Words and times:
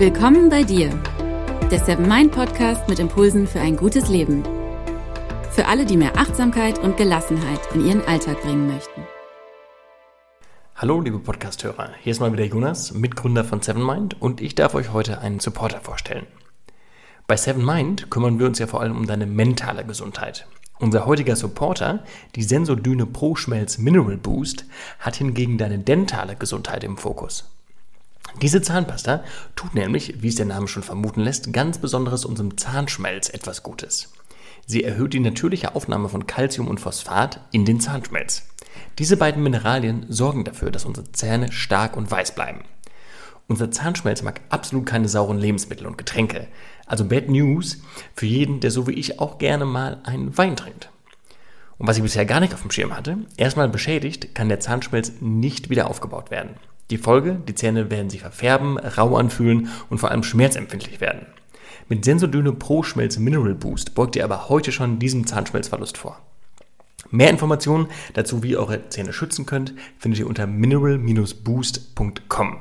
Willkommen 0.00 0.48
bei 0.48 0.62
dir, 0.62 0.88
der 1.70 1.78
Seven 1.78 2.08
Mind 2.08 2.32
Podcast 2.32 2.88
mit 2.88 2.98
Impulsen 2.98 3.46
für 3.46 3.60
ein 3.60 3.76
gutes 3.76 4.08
Leben. 4.08 4.42
Für 5.50 5.66
alle, 5.66 5.84
die 5.84 5.98
mehr 5.98 6.16
Achtsamkeit 6.16 6.78
und 6.78 6.96
Gelassenheit 6.96 7.60
in 7.74 7.86
ihren 7.86 8.02
Alltag 8.06 8.40
bringen 8.40 8.66
möchten. 8.66 9.02
Hallo, 10.74 11.02
liebe 11.02 11.18
Podcasthörer. 11.18 11.90
Hier 12.00 12.12
ist 12.12 12.20
mal 12.20 12.32
wieder 12.32 12.46
Jonas, 12.46 12.94
Mitgründer 12.94 13.44
von 13.44 13.60
Seven 13.60 13.84
Mind, 13.84 14.16
und 14.22 14.40
ich 14.40 14.54
darf 14.54 14.74
euch 14.74 14.90
heute 14.94 15.18
einen 15.18 15.38
Supporter 15.38 15.82
vorstellen. 15.82 16.26
Bei 17.26 17.36
Seven 17.36 17.62
Mind 17.62 18.10
kümmern 18.10 18.38
wir 18.38 18.46
uns 18.46 18.58
ja 18.58 18.66
vor 18.66 18.80
allem 18.80 18.96
um 18.96 19.06
deine 19.06 19.26
mentale 19.26 19.84
Gesundheit. 19.84 20.46
Unser 20.78 21.04
heutiger 21.04 21.36
Supporter, 21.36 22.04
die 22.36 22.42
Sensodyne 22.42 23.04
Pro 23.04 23.36
Schmelz 23.36 23.76
Mineral 23.76 24.16
Boost, 24.16 24.64
hat 24.98 25.16
hingegen 25.16 25.58
deine 25.58 25.78
dentale 25.78 26.36
Gesundheit 26.36 26.84
im 26.84 26.96
Fokus. 26.96 27.50
Diese 28.42 28.62
Zahnpasta 28.62 29.24
tut 29.56 29.74
nämlich, 29.74 30.22
wie 30.22 30.28
es 30.28 30.36
der 30.36 30.46
Name 30.46 30.68
schon 30.68 30.82
vermuten 30.82 31.20
lässt, 31.20 31.52
ganz 31.52 31.78
besonderes 31.78 32.24
unserem 32.24 32.56
Zahnschmelz 32.56 33.28
etwas 33.28 33.62
Gutes. 33.62 34.12
Sie 34.66 34.84
erhöht 34.84 35.12
die 35.12 35.20
natürliche 35.20 35.74
Aufnahme 35.74 36.08
von 36.08 36.26
Calcium 36.26 36.68
und 36.68 36.80
Phosphat 36.80 37.40
in 37.50 37.64
den 37.64 37.80
Zahnschmelz. 37.80 38.46
Diese 38.98 39.16
beiden 39.16 39.42
Mineralien 39.42 40.06
sorgen 40.08 40.44
dafür, 40.44 40.70
dass 40.70 40.84
unsere 40.84 41.10
Zähne 41.12 41.50
stark 41.52 41.96
und 41.96 42.10
weiß 42.10 42.34
bleiben. 42.34 42.62
Unser 43.48 43.72
Zahnschmelz 43.72 44.22
mag 44.22 44.40
absolut 44.48 44.86
keine 44.86 45.08
sauren 45.08 45.38
Lebensmittel 45.38 45.86
und 45.86 45.98
Getränke. 45.98 46.46
Also 46.86 47.04
Bad 47.04 47.28
News 47.28 47.78
für 48.14 48.26
jeden, 48.26 48.60
der 48.60 48.70
so 48.70 48.86
wie 48.86 48.92
ich 48.92 49.18
auch 49.18 49.38
gerne 49.38 49.64
mal 49.64 50.00
einen 50.04 50.38
Wein 50.38 50.54
trinkt. 50.54 50.90
Und 51.76 51.88
was 51.88 51.96
ich 51.96 52.02
bisher 52.02 52.26
gar 52.26 52.40
nicht 52.40 52.54
auf 52.54 52.62
dem 52.62 52.70
Schirm 52.70 52.96
hatte, 52.96 53.18
erstmal 53.36 53.68
beschädigt, 53.68 54.34
kann 54.34 54.48
der 54.48 54.60
Zahnschmelz 54.60 55.14
nicht 55.20 55.68
wieder 55.68 55.88
aufgebaut 55.88 56.30
werden. 56.30 56.56
Die 56.90 56.98
Folge, 56.98 57.40
die 57.48 57.54
Zähne 57.54 57.90
werden 57.90 58.10
sich 58.10 58.20
verfärben, 58.20 58.78
rau 58.78 59.16
anfühlen 59.16 59.68
und 59.88 59.98
vor 59.98 60.10
allem 60.10 60.22
schmerzempfindlich 60.22 61.00
werden. 61.00 61.26
Mit 61.88 62.04
Sensodyne 62.04 62.52
Pro 62.52 62.82
Schmelz 62.82 63.18
Mineral 63.18 63.54
Boost 63.54 63.94
beugt 63.94 64.16
ihr 64.16 64.24
aber 64.24 64.48
heute 64.48 64.72
schon 64.72 64.98
diesem 64.98 65.26
Zahnschmelzverlust 65.26 65.98
vor. 65.98 66.20
Mehr 67.10 67.30
Informationen 67.30 67.88
dazu, 68.14 68.42
wie 68.42 68.50
ihr 68.50 68.60
eure 68.60 68.88
Zähne 68.90 69.12
schützen 69.12 69.46
könnt, 69.46 69.74
findet 69.98 70.20
ihr 70.20 70.28
unter 70.28 70.46
mineral-boost.com. 70.46 72.58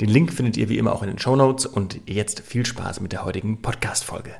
Den 0.00 0.08
Link 0.08 0.32
findet 0.32 0.56
ihr 0.56 0.68
wie 0.68 0.78
immer 0.78 0.94
auch 0.94 1.02
in 1.02 1.08
den 1.08 1.18
Show 1.18 1.36
Notes 1.36 1.66
und 1.66 2.00
jetzt 2.06 2.40
viel 2.40 2.64
Spaß 2.64 3.00
mit 3.00 3.12
der 3.12 3.24
heutigen 3.24 3.60
Podcast-Folge. 3.60 4.34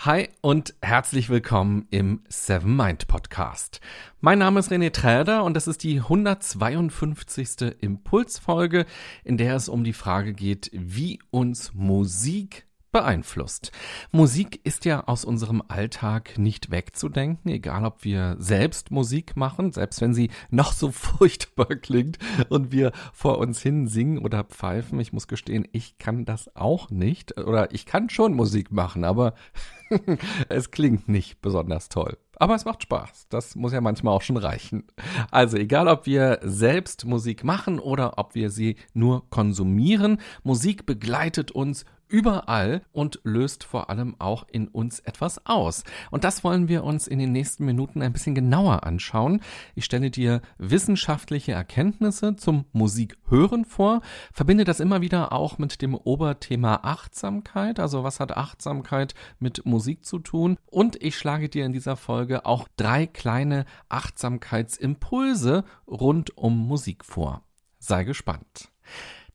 Hi 0.00 0.28
und 0.42 0.74
herzlich 0.82 1.30
willkommen 1.30 1.86
im 1.90 2.20
Seven 2.28 2.76
Mind 2.76 3.08
Podcast. 3.08 3.80
Mein 4.20 4.38
Name 4.38 4.60
ist 4.60 4.70
René 4.70 4.92
Träder 4.92 5.42
und 5.42 5.54
das 5.54 5.66
ist 5.66 5.82
die 5.82 6.00
152. 6.00 7.74
Impulsfolge, 7.80 8.84
in 9.24 9.38
der 9.38 9.56
es 9.56 9.70
um 9.70 9.84
die 9.84 9.94
Frage 9.94 10.34
geht, 10.34 10.70
wie 10.72 11.18
uns 11.30 11.72
Musik 11.72 12.66
beeinflusst. 12.92 13.72
Musik 14.12 14.60
ist 14.64 14.84
ja 14.84 15.04
aus 15.04 15.24
unserem 15.24 15.62
Alltag 15.68 16.38
nicht 16.38 16.70
wegzudenken, 16.70 17.50
egal 17.50 17.84
ob 17.84 18.04
wir 18.04 18.36
selbst 18.38 18.90
Musik 18.90 19.36
machen, 19.36 19.72
selbst 19.72 20.00
wenn 20.00 20.14
sie 20.14 20.30
noch 20.50 20.72
so 20.72 20.90
furchtbar 20.92 21.74
klingt 21.76 22.18
und 22.48 22.70
wir 22.70 22.92
vor 23.12 23.38
uns 23.38 23.60
hin 23.60 23.86
singen 23.86 24.18
oder 24.18 24.44
pfeifen. 24.44 25.00
Ich 25.00 25.12
muss 25.12 25.26
gestehen, 25.26 25.66
ich 25.72 25.98
kann 25.98 26.24
das 26.24 26.54
auch 26.56 26.90
nicht 26.90 27.36
oder 27.38 27.74
ich 27.74 27.86
kann 27.86 28.08
schon 28.08 28.34
Musik 28.34 28.70
machen, 28.70 29.04
aber 29.04 29.34
es 30.48 30.70
klingt 30.70 31.08
nicht 31.08 31.40
besonders 31.40 31.88
toll. 31.88 32.18
Aber 32.38 32.54
es 32.54 32.64
macht 32.64 32.82
Spaß. 32.82 33.28
Das 33.30 33.56
muss 33.56 33.72
ja 33.72 33.80
manchmal 33.80 34.14
auch 34.14 34.22
schon 34.22 34.36
reichen. 34.36 34.84
Also 35.30 35.56
egal, 35.56 35.88
ob 35.88 36.06
wir 36.06 36.38
selbst 36.42 37.06
Musik 37.06 37.44
machen 37.44 37.78
oder 37.78 38.18
ob 38.18 38.34
wir 38.34 38.50
sie 38.50 38.76
nur 38.92 39.28
konsumieren, 39.30 40.20
Musik 40.42 40.84
begleitet 40.84 41.50
uns 41.50 41.84
überall 42.08 42.82
und 42.92 43.20
löst 43.24 43.64
vor 43.64 43.90
allem 43.90 44.16
auch 44.18 44.46
in 44.50 44.68
uns 44.68 45.00
etwas 45.00 45.44
aus. 45.46 45.84
Und 46.10 46.24
das 46.24 46.44
wollen 46.44 46.68
wir 46.68 46.84
uns 46.84 47.06
in 47.06 47.18
den 47.18 47.32
nächsten 47.32 47.64
Minuten 47.64 48.02
ein 48.02 48.12
bisschen 48.12 48.34
genauer 48.34 48.84
anschauen. 48.84 49.40
Ich 49.74 49.84
stelle 49.84 50.10
dir 50.10 50.40
wissenschaftliche 50.58 51.52
Erkenntnisse 51.52 52.36
zum 52.36 52.66
Musikhören 52.72 53.64
vor, 53.64 54.02
verbinde 54.32 54.64
das 54.64 54.80
immer 54.80 55.00
wieder 55.00 55.32
auch 55.32 55.58
mit 55.58 55.82
dem 55.82 55.94
Oberthema 55.94 56.80
Achtsamkeit. 56.82 57.80
Also 57.80 58.04
was 58.04 58.20
hat 58.20 58.36
Achtsamkeit 58.36 59.14
mit 59.38 59.66
Musik 59.66 60.04
zu 60.04 60.18
tun? 60.18 60.58
Und 60.66 61.02
ich 61.02 61.16
schlage 61.16 61.48
dir 61.48 61.64
in 61.64 61.72
dieser 61.72 61.96
Folge 61.96 62.46
auch 62.46 62.68
drei 62.76 63.06
kleine 63.06 63.64
Achtsamkeitsimpulse 63.88 65.64
rund 65.86 66.36
um 66.36 66.66
Musik 66.66 67.04
vor. 67.04 67.42
Sei 67.78 68.04
gespannt. 68.04 68.70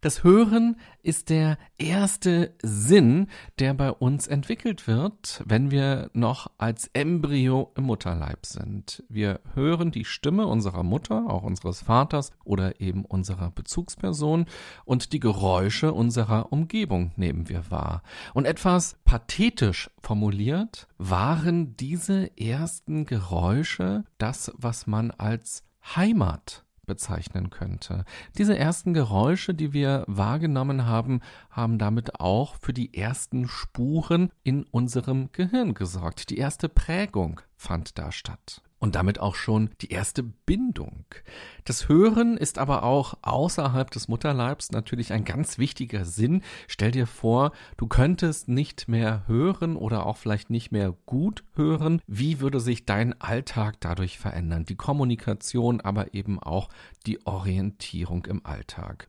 Das 0.01 0.23
Hören 0.23 0.77
ist 1.03 1.29
der 1.29 1.59
erste 1.77 2.55
Sinn, 2.63 3.27
der 3.59 3.75
bei 3.75 3.91
uns 3.91 4.25
entwickelt 4.25 4.87
wird, 4.87 5.43
wenn 5.45 5.69
wir 5.69 6.09
noch 6.13 6.49
als 6.57 6.89
Embryo 6.93 7.71
im 7.75 7.83
Mutterleib 7.83 8.47
sind. 8.47 9.03
Wir 9.09 9.41
hören 9.53 9.91
die 9.91 10.05
Stimme 10.05 10.47
unserer 10.47 10.81
Mutter, 10.81 11.29
auch 11.29 11.43
unseres 11.43 11.81
Vaters 11.81 12.31
oder 12.43 12.81
eben 12.81 13.05
unserer 13.05 13.51
Bezugsperson 13.51 14.47
und 14.85 15.13
die 15.13 15.19
Geräusche 15.19 15.93
unserer 15.93 16.51
Umgebung 16.51 17.11
nehmen 17.15 17.47
wir 17.47 17.69
wahr. 17.69 18.01
Und 18.33 18.45
etwas 18.45 18.97
pathetisch 19.05 19.91
formuliert 20.01 20.87
waren 20.97 21.77
diese 21.77 22.35
ersten 22.39 23.05
Geräusche 23.05 24.03
das, 24.17 24.51
was 24.57 24.87
man 24.87 25.11
als 25.11 25.63
Heimat 25.95 26.65
bezeichnen 26.85 27.49
könnte. 27.49 28.05
Diese 28.37 28.57
ersten 28.57 28.93
Geräusche, 28.93 29.53
die 29.53 29.73
wir 29.73 30.03
wahrgenommen 30.07 30.85
haben, 30.85 31.21
haben 31.49 31.77
damit 31.77 32.19
auch 32.19 32.55
für 32.55 32.73
die 32.73 32.93
ersten 32.93 33.47
Spuren 33.47 34.31
in 34.43 34.63
unserem 34.63 35.31
Gehirn 35.31 35.73
gesorgt. 35.73 36.29
Die 36.29 36.37
erste 36.37 36.69
Prägung 36.69 37.41
fand 37.55 37.97
da 37.97 38.11
statt 38.11 38.61
und 38.81 38.95
damit 38.95 39.19
auch 39.19 39.35
schon 39.35 39.69
die 39.81 39.91
erste 39.91 40.23
Bindung. 40.23 41.05
Das 41.63 41.87
Hören 41.87 42.35
ist 42.35 42.57
aber 42.57 42.83
auch 42.83 43.13
außerhalb 43.21 43.91
des 43.91 44.07
Mutterleibs 44.07 44.71
natürlich 44.71 45.13
ein 45.13 45.23
ganz 45.23 45.59
wichtiger 45.59 46.03
Sinn. 46.03 46.41
Stell 46.67 46.91
dir 46.91 47.05
vor, 47.05 47.51
du 47.77 47.87
könntest 47.87 48.49
nicht 48.49 48.87
mehr 48.87 49.23
hören 49.27 49.75
oder 49.75 50.07
auch 50.07 50.17
vielleicht 50.17 50.49
nicht 50.49 50.71
mehr 50.71 50.95
gut 51.05 51.43
hören. 51.53 52.01
Wie 52.07 52.39
würde 52.41 52.59
sich 52.59 52.85
dein 52.85 53.21
Alltag 53.21 53.75
dadurch 53.79 54.17
verändern? 54.17 54.65
Die 54.65 54.75
Kommunikation, 54.75 55.79
aber 55.79 56.15
eben 56.15 56.39
auch 56.39 56.67
die 57.05 57.25
Orientierung 57.27 58.25
im 58.25 58.43
Alltag. 58.45 59.07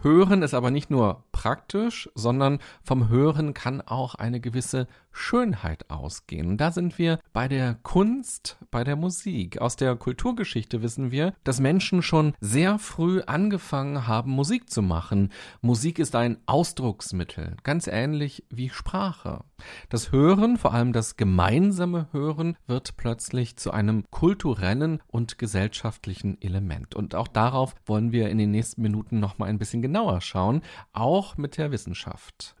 Hören 0.00 0.42
ist 0.42 0.54
aber 0.54 0.70
nicht 0.70 0.90
nur 0.90 1.24
praktisch, 1.32 2.08
sondern 2.14 2.60
vom 2.84 3.08
Hören 3.08 3.52
kann 3.52 3.80
auch 3.80 4.14
eine 4.14 4.38
gewisse 4.38 4.86
Schönheit 5.18 5.90
ausgehen. 5.90 6.56
Da 6.56 6.70
sind 6.70 6.98
wir 6.98 7.18
bei 7.32 7.48
der 7.48 7.74
Kunst, 7.82 8.56
bei 8.70 8.84
der 8.84 8.96
Musik. 8.96 9.60
Aus 9.60 9.76
der 9.76 9.96
Kulturgeschichte 9.96 10.82
wissen 10.82 11.10
wir, 11.10 11.34
dass 11.44 11.60
Menschen 11.60 12.02
schon 12.02 12.34
sehr 12.40 12.78
früh 12.78 13.20
angefangen 13.22 14.06
haben, 14.06 14.30
Musik 14.30 14.70
zu 14.70 14.80
machen. 14.80 15.30
Musik 15.60 15.98
ist 15.98 16.14
ein 16.14 16.38
Ausdrucksmittel, 16.46 17.56
ganz 17.64 17.86
ähnlich 17.88 18.44
wie 18.48 18.68
Sprache. 18.68 19.44
Das 19.88 20.12
Hören, 20.12 20.56
vor 20.56 20.72
allem 20.72 20.92
das 20.92 21.16
gemeinsame 21.16 22.08
Hören, 22.12 22.56
wird 22.66 22.96
plötzlich 22.96 23.56
zu 23.56 23.72
einem 23.72 24.04
kulturellen 24.10 25.02
und 25.08 25.38
gesellschaftlichen 25.38 26.40
Element. 26.40 26.94
Und 26.94 27.14
auch 27.14 27.28
darauf 27.28 27.74
wollen 27.86 28.12
wir 28.12 28.30
in 28.30 28.38
den 28.38 28.52
nächsten 28.52 28.82
Minuten 28.82 29.18
noch 29.18 29.38
mal 29.38 29.46
ein 29.46 29.58
bisschen 29.58 29.82
genauer 29.82 30.20
schauen, 30.20 30.62
auch 30.92 31.36
mit 31.36 31.58
der 31.58 31.72
Wissenschaft. 31.72 32.54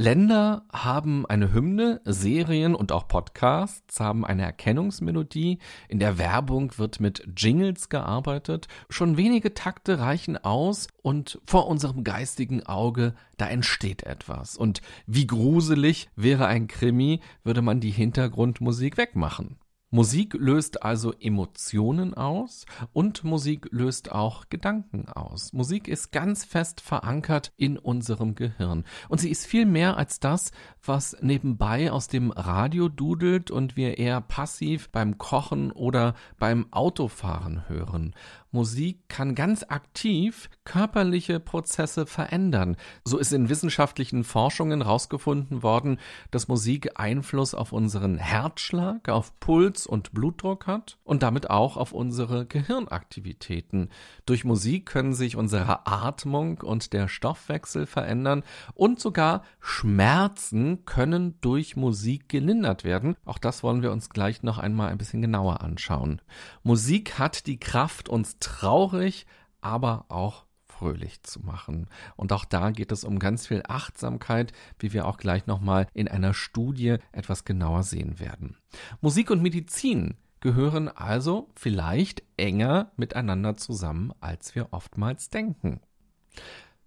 Länder 0.00 0.62
haben 0.72 1.26
eine 1.26 1.52
Hymne, 1.52 2.00
Serien 2.04 2.76
und 2.76 2.92
auch 2.92 3.08
Podcasts 3.08 3.98
haben 3.98 4.24
eine 4.24 4.42
Erkennungsmelodie. 4.42 5.58
In 5.88 5.98
der 5.98 6.18
Werbung 6.18 6.78
wird 6.78 7.00
mit 7.00 7.26
Jingles 7.36 7.88
gearbeitet. 7.88 8.68
Schon 8.90 9.16
wenige 9.16 9.54
Takte 9.54 9.98
reichen 9.98 10.36
aus 10.36 10.86
und 11.02 11.40
vor 11.44 11.66
unserem 11.66 12.04
geistigen 12.04 12.64
Auge, 12.64 13.16
da 13.38 13.48
entsteht 13.48 14.04
etwas. 14.04 14.56
Und 14.56 14.82
wie 15.08 15.26
gruselig 15.26 16.08
wäre 16.14 16.46
ein 16.46 16.68
Krimi, 16.68 17.18
würde 17.42 17.60
man 17.60 17.80
die 17.80 17.90
Hintergrundmusik 17.90 18.98
wegmachen. 18.98 19.56
Musik 19.90 20.34
löst 20.34 20.82
also 20.82 21.14
Emotionen 21.18 22.12
aus 22.12 22.66
und 22.92 23.24
Musik 23.24 23.68
löst 23.70 24.12
auch 24.12 24.50
Gedanken 24.50 25.08
aus. 25.08 25.54
Musik 25.54 25.88
ist 25.88 26.12
ganz 26.12 26.44
fest 26.44 26.82
verankert 26.82 27.52
in 27.56 27.78
unserem 27.78 28.34
Gehirn 28.34 28.84
und 29.08 29.18
sie 29.18 29.30
ist 29.30 29.46
viel 29.46 29.64
mehr 29.64 29.96
als 29.96 30.20
das, 30.20 30.52
was 30.84 31.16
nebenbei 31.22 31.90
aus 31.90 32.06
dem 32.06 32.32
Radio 32.32 32.90
dudelt 32.90 33.50
und 33.50 33.76
wir 33.76 33.96
eher 33.96 34.20
passiv 34.20 34.90
beim 34.90 35.16
Kochen 35.16 35.72
oder 35.72 36.14
beim 36.38 36.70
Autofahren 36.70 37.66
hören. 37.66 38.14
Musik 38.50 39.08
kann 39.08 39.34
ganz 39.34 39.62
aktiv 39.68 40.48
körperliche 40.64 41.38
Prozesse 41.38 42.06
verändern. 42.06 42.76
So 43.04 43.18
ist 43.18 43.32
in 43.32 43.50
wissenschaftlichen 43.50 44.24
Forschungen 44.24 44.82
herausgefunden 44.82 45.62
worden, 45.62 45.98
dass 46.30 46.48
Musik 46.48 46.98
Einfluss 46.98 47.54
auf 47.54 47.72
unseren 47.72 48.16
Herzschlag, 48.16 49.08
auf 49.10 49.38
Puls 49.38 49.86
und 49.86 50.12
Blutdruck 50.12 50.66
hat 50.66 50.98
und 51.04 51.22
damit 51.22 51.50
auch 51.50 51.76
auf 51.76 51.92
unsere 51.92 52.46
Gehirnaktivitäten. 52.46 53.90
Durch 54.24 54.44
Musik 54.44 54.86
können 54.86 55.12
sich 55.12 55.36
unsere 55.36 55.86
Atmung 55.86 56.58
und 56.62 56.94
der 56.94 57.08
Stoffwechsel 57.08 57.86
verändern 57.86 58.44
und 58.74 58.98
sogar 58.98 59.42
Schmerzen 59.60 60.86
können 60.86 61.38
durch 61.42 61.76
Musik 61.76 62.28
gelindert 62.30 62.84
werden. 62.84 63.16
Auch 63.26 63.38
das 63.38 63.62
wollen 63.62 63.82
wir 63.82 63.92
uns 63.92 64.08
gleich 64.08 64.42
noch 64.42 64.58
einmal 64.58 64.88
ein 64.88 64.98
bisschen 64.98 65.20
genauer 65.20 65.60
anschauen. 65.60 66.22
Musik 66.62 67.18
hat 67.18 67.46
die 67.46 67.60
Kraft, 67.60 68.08
uns 68.08 68.37
traurig, 68.40 69.26
aber 69.60 70.06
auch 70.08 70.46
fröhlich 70.78 71.22
zu 71.22 71.40
machen. 71.40 71.88
Und 72.16 72.32
auch 72.32 72.44
da 72.44 72.70
geht 72.70 72.92
es 72.92 73.04
um 73.04 73.18
ganz 73.18 73.46
viel 73.46 73.62
Achtsamkeit, 73.66 74.52
wie 74.78 74.92
wir 74.92 75.06
auch 75.06 75.16
gleich 75.16 75.46
nochmal 75.46 75.88
in 75.92 76.08
einer 76.08 76.34
Studie 76.34 76.96
etwas 77.12 77.44
genauer 77.44 77.82
sehen 77.82 78.20
werden. 78.20 78.56
Musik 79.00 79.30
und 79.30 79.42
Medizin 79.42 80.16
gehören 80.40 80.88
also 80.88 81.48
vielleicht 81.56 82.22
enger 82.36 82.92
miteinander 82.96 83.56
zusammen, 83.56 84.12
als 84.20 84.54
wir 84.54 84.68
oftmals 84.72 85.30
denken. 85.30 85.80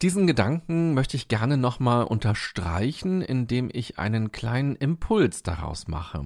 Diesen 0.02 0.26
Gedanken 0.26 0.96
möchte 0.96 1.16
ich 1.16 1.28
gerne 1.28 1.58
nochmal 1.58 2.06
unterstreichen, 2.06 3.22
indem 3.22 3.70
ich 3.72 4.00
einen 4.00 4.32
kleinen 4.32 4.76
Impuls 4.76 5.44
daraus 5.44 5.88
mache. 5.88 6.26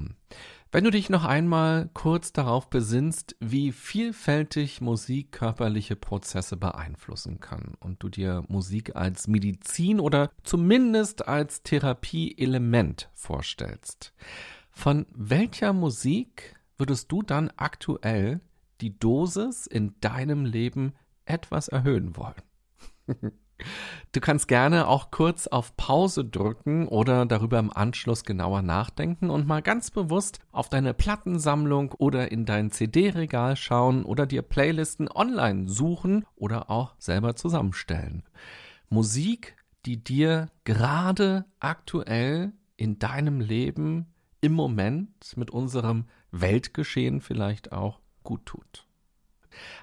Wenn 0.76 0.84
du 0.84 0.92
dich 0.92 1.10
noch 1.10 1.24
einmal 1.24 1.90
kurz 1.94 2.34
darauf 2.34 2.70
besinnst, 2.70 3.38
wie 3.40 3.72
vielfältig 3.72 4.82
Musik 4.82 5.32
körperliche 5.32 5.96
Prozesse 5.96 6.58
beeinflussen 6.58 7.40
kann 7.40 7.76
und 7.80 8.04
du 8.04 8.10
dir 8.10 8.44
Musik 8.50 8.94
als 8.94 9.30
Medizin 9.30 10.02
oder 10.02 10.32
zumindest 10.44 11.30
als 11.30 11.64
Therapieelement 11.64 13.10
vorstellst, 13.14 14.14
von 14.70 15.06
welcher 15.16 15.72
Musik 15.72 16.58
würdest 16.78 17.10
du 17.10 17.22
dann 17.22 17.54
aktuell 17.56 18.42
die 18.82 19.00
Dosis 19.00 19.68
in 19.68 19.96
deinem 20.02 20.44
Leben 20.44 20.92
etwas 21.24 21.70
erhöhen 21.70 22.18
wollen? 22.18 22.36
Du 24.16 24.22
kannst 24.22 24.48
gerne 24.48 24.88
auch 24.88 25.12
kurz 25.12 25.46
auf 25.48 25.76
Pause 25.76 26.24
drücken 26.24 26.88
oder 26.88 27.26
darüber 27.26 27.60
im 27.60 27.70
Anschluss 27.76 28.24
genauer 28.24 28.62
nachdenken 28.62 29.30
und 29.30 29.46
mal 29.46 29.62
ganz 29.62 29.92
bewusst 29.92 30.40
auf 30.54 30.70
deine 30.70 30.94
Plattensammlung 30.94 31.92
oder 31.98 32.32
in 32.32 32.46
dein 32.46 32.72
CD-Regal 32.72 33.58
schauen 33.58 34.06
oder 34.06 34.26
dir 34.26 34.42
Playlisten 34.42 35.12
online 35.12 35.68
suchen 35.68 36.26
oder 36.38 36.70
auch 36.70 36.96
selber 36.98 37.36
zusammenstellen. 37.36 38.24
Musik, 38.88 39.58
die 39.86 40.02
dir 40.02 40.48
gerade 40.64 41.44
aktuell 41.60 42.54
in 42.78 43.00
deinem 43.00 43.42
Leben 43.42 44.14
im 44.40 44.54
Moment 44.54 45.36
mit 45.36 45.52
unserem 45.52 46.06
Weltgeschehen 46.32 47.20
vielleicht 47.20 47.74
auch 47.74 48.00
gut 48.24 48.46
tut. 48.46 48.88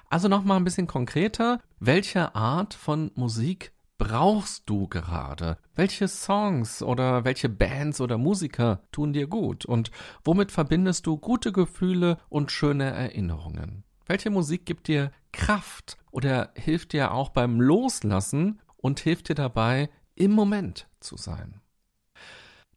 Also 0.09 0.27
nochmal 0.27 0.57
ein 0.57 0.63
bisschen 0.63 0.87
konkreter. 0.87 1.59
Welche 1.79 2.33
Art 2.33 2.73
von 2.73 3.11
Musik 3.13 3.73
brauchst 4.03 4.63
du 4.65 4.89
gerade? 4.89 5.57
Welche 5.75 6.09
Songs 6.09 6.83
oder 6.83 7.23
welche 7.23 7.47
Bands 7.47 8.01
oder 8.01 8.17
Musiker 8.17 8.81
tun 8.91 9.13
dir 9.13 9.27
gut? 9.27 9.63
Und 9.63 9.91
womit 10.25 10.51
verbindest 10.51 11.07
du 11.07 11.17
gute 11.17 11.53
Gefühle 11.53 12.17
und 12.27 12.51
schöne 12.51 12.91
Erinnerungen? 12.91 13.85
Welche 14.05 14.29
Musik 14.29 14.65
gibt 14.65 14.89
dir 14.89 15.11
Kraft 15.31 15.97
oder 16.11 16.51
hilft 16.55 16.91
dir 16.91 17.13
auch 17.13 17.29
beim 17.29 17.61
Loslassen 17.61 18.59
und 18.75 18.99
hilft 18.99 19.29
dir 19.29 19.35
dabei, 19.35 19.89
im 20.15 20.31
Moment 20.31 20.89
zu 20.99 21.15
sein? 21.15 21.61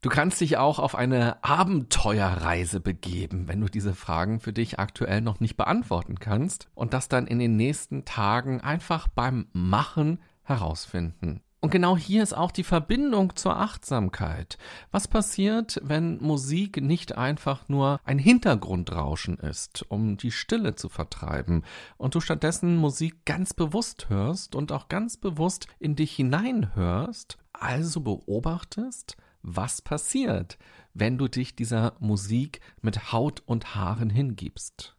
Du 0.02 0.08
kannst 0.08 0.40
dich 0.40 0.58
auch 0.58 0.79
auf 0.79 0.94
eine 0.94 1.43
Abenteuerreise 1.43 2.79
begeben, 2.79 3.49
wenn 3.49 3.61
du 3.61 3.69
diese 3.69 3.94
Fragen 3.94 4.38
für 4.38 4.52
dich 4.52 4.79
aktuell 4.79 5.22
noch 5.22 5.40
nicht 5.40 5.56
beantworten 5.56 6.20
kannst 6.20 6.69
und 6.76 6.94
das 6.94 7.08
dann 7.08 7.26
in 7.26 7.40
den 7.40 7.56
nächsten 7.56 8.05
Tagen 8.05 8.61
einfach 8.61 9.08
beim 9.08 9.49
Machen 9.52 10.20
herausfinden. 10.46 11.43
Und 11.60 11.70
genau 11.70 11.96
hier 11.96 12.22
ist 12.22 12.32
auch 12.32 12.52
die 12.52 12.62
Verbindung 12.62 13.34
zur 13.34 13.56
Achtsamkeit. 13.56 14.56
Was 14.93 15.08
passiert, 15.08 15.81
wenn 15.82 16.19
Musik 16.19 16.81
nicht 16.81 17.19
einfach 17.19 17.69
nur 17.69 17.98
ein 18.04 18.19
Hintergrundrauschen 18.19 19.38
ist, 19.38 19.84
um 19.88 20.16
die 20.16 20.31
Stille 20.31 20.76
zu 20.76 20.88
vertreiben, 20.88 21.64
und 21.96 22.14
du 22.14 22.20
stattdessen 22.20 22.76
Musik 22.76 23.25
ganz 23.25 23.52
bewusst 23.52 24.08
hörst 24.08 24.54
und 24.54 24.70
auch 24.70 24.88
ganz 24.88 25.16
bewusst 25.16 25.66
in 25.81 25.96
dich 25.96 26.12
hineinhörst, 26.12 27.38
also 27.52 28.00
beobachtest, 28.00 29.16
was 29.43 29.82
passiert, 29.82 30.58
wenn 30.94 31.19
du 31.19 31.26
dich 31.26 31.56
dieser 31.56 31.94
Musik 31.98 32.60
mit 32.81 33.12
Haut 33.12 33.43
und 33.46 33.75
Haaren 33.75 34.10
hingibst. 34.10 34.94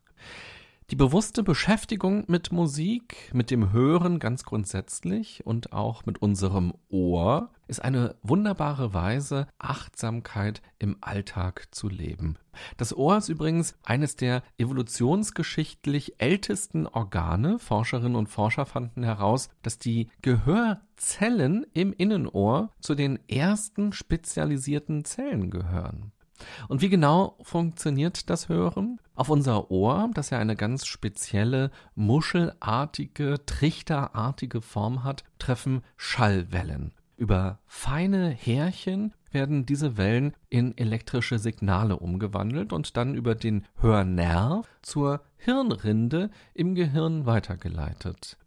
Die 0.89 0.95
bewusste 0.95 1.43
Beschäftigung 1.43 2.23
mit 2.27 2.53
Musik, 2.53 3.29
mit 3.33 3.51
dem 3.51 3.73
Hören 3.73 4.19
ganz 4.19 4.45
grundsätzlich 4.45 5.45
und 5.45 5.73
auch 5.73 6.05
mit 6.05 6.21
unserem 6.21 6.73
Ohr 6.87 7.51
ist 7.67 7.83
eine 7.83 8.15
wunderbare 8.23 8.93
Weise, 8.93 9.47
Achtsamkeit 9.59 10.61
im 10.79 10.95
Alltag 11.01 11.67
zu 11.71 11.89
leben. 11.89 12.37
Das 12.77 12.95
Ohr 12.95 13.17
ist 13.17 13.27
übrigens 13.27 13.75
eines 13.83 14.15
der 14.15 14.43
evolutionsgeschichtlich 14.57 16.21
ältesten 16.21 16.87
Organe. 16.87 17.59
Forscherinnen 17.59 18.15
und 18.15 18.27
Forscher 18.27 18.65
fanden 18.65 19.03
heraus, 19.03 19.49
dass 19.63 19.79
die 19.79 20.09
Gehörzellen 20.21 21.65
im 21.73 21.91
Innenohr 21.91 22.71
zu 22.79 22.95
den 22.95 23.19
ersten 23.27 23.91
spezialisierten 23.91 25.03
Zellen 25.03 25.49
gehören. 25.49 26.13
Und 26.67 26.81
wie 26.81 26.89
genau 26.89 27.37
funktioniert 27.41 28.29
das 28.29 28.49
Hören? 28.49 28.99
Auf 29.15 29.29
unser 29.29 29.71
Ohr, 29.71 30.09
das 30.13 30.29
ja 30.29 30.39
eine 30.39 30.55
ganz 30.55 30.85
spezielle, 30.85 31.71
muschelartige, 31.95 33.45
trichterartige 33.45 34.61
Form 34.61 35.03
hat, 35.03 35.23
treffen 35.39 35.81
Schallwellen. 35.95 36.93
Über 37.17 37.59
feine 37.65 38.29
Härchen 38.29 39.13
werden 39.31 39.65
diese 39.65 39.97
Wellen 39.97 40.33
in 40.49 40.77
elektrische 40.77 41.39
Signale 41.39 41.97
umgewandelt 41.97 42.71
und 42.71 42.95
dann 42.95 43.15
über 43.15 43.35
den 43.35 43.65
Hörnerv 43.77 44.67
zur 44.81 45.21
Hirnrinde 45.37 46.29
im 46.53 46.75
Gehirn 46.75 47.25
weitergeleitet. 47.25 48.37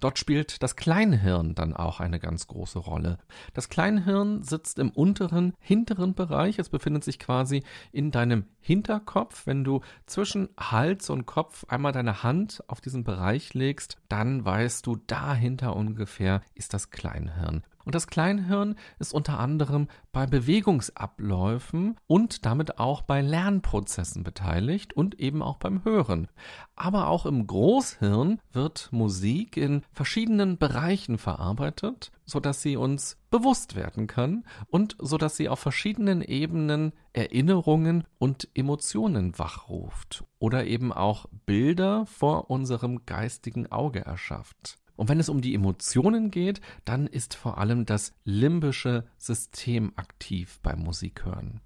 Dort 0.00 0.18
spielt 0.18 0.62
das 0.62 0.76
Kleinhirn 0.76 1.54
dann 1.54 1.74
auch 1.74 2.00
eine 2.00 2.18
ganz 2.18 2.46
große 2.46 2.78
Rolle. 2.78 3.18
Das 3.54 3.68
Kleinhirn 3.68 4.42
sitzt 4.42 4.78
im 4.78 4.90
unteren, 4.90 5.54
hinteren 5.60 6.14
Bereich. 6.14 6.58
Es 6.58 6.70
befindet 6.70 7.04
sich 7.04 7.18
quasi 7.18 7.62
in 7.92 8.10
deinem 8.10 8.46
Hinterkopf. 8.60 9.46
Wenn 9.46 9.62
du 9.62 9.80
zwischen 10.06 10.48
Hals 10.58 11.10
und 11.10 11.26
Kopf 11.26 11.64
einmal 11.68 11.92
deine 11.92 12.22
Hand 12.22 12.64
auf 12.66 12.80
diesen 12.80 13.04
Bereich 13.04 13.54
legst, 13.54 13.98
dann 14.08 14.44
weißt 14.44 14.86
du, 14.86 14.96
dahinter 15.06 15.76
ungefähr 15.76 16.42
ist 16.54 16.74
das 16.74 16.90
Kleinhirn. 16.90 17.62
Und 17.84 17.94
das 17.94 18.06
Kleinhirn 18.06 18.76
ist 18.98 19.14
unter 19.14 19.38
anderem 19.38 19.88
bei 20.12 20.26
Bewegungsabläufen 20.26 21.96
und 22.06 22.44
damit 22.44 22.78
auch 22.78 23.02
bei 23.02 23.20
Lernprozessen 23.22 24.22
beteiligt 24.22 24.92
und 24.92 25.18
eben 25.20 25.42
auch 25.42 25.58
beim 25.58 25.84
Hören. 25.84 26.28
Aber 26.76 27.08
auch 27.08 27.26
im 27.26 27.46
Großhirn 27.46 28.40
wird 28.52 28.88
Musik 28.92 29.56
in 29.56 29.82
verschiedenen 29.92 30.58
Bereichen 30.58 31.18
verarbeitet, 31.18 32.10
so 32.24 32.40
dass 32.40 32.62
sie 32.62 32.76
uns 32.76 33.16
bewusst 33.30 33.76
werden 33.76 34.06
kann 34.06 34.44
und 34.66 34.96
so 34.98 35.16
dass 35.16 35.36
sie 35.36 35.48
auf 35.48 35.60
verschiedenen 35.60 36.22
Ebenen 36.22 36.92
Erinnerungen 37.12 38.04
und 38.18 38.48
Emotionen 38.54 39.38
wachruft 39.38 40.24
oder 40.38 40.64
eben 40.64 40.92
auch 40.92 41.26
Bilder 41.46 42.06
vor 42.06 42.50
unserem 42.50 43.06
geistigen 43.06 43.70
Auge 43.70 44.00
erschafft. 44.00 44.79
Und 45.00 45.08
wenn 45.08 45.18
es 45.18 45.30
um 45.30 45.40
die 45.40 45.54
Emotionen 45.54 46.30
geht, 46.30 46.60
dann 46.84 47.06
ist 47.06 47.32
vor 47.32 47.56
allem 47.56 47.86
das 47.86 48.12
limbische 48.24 49.06
System 49.16 49.94
aktiv 49.96 50.60
beim 50.62 50.80
Musikhören. 50.80 51.62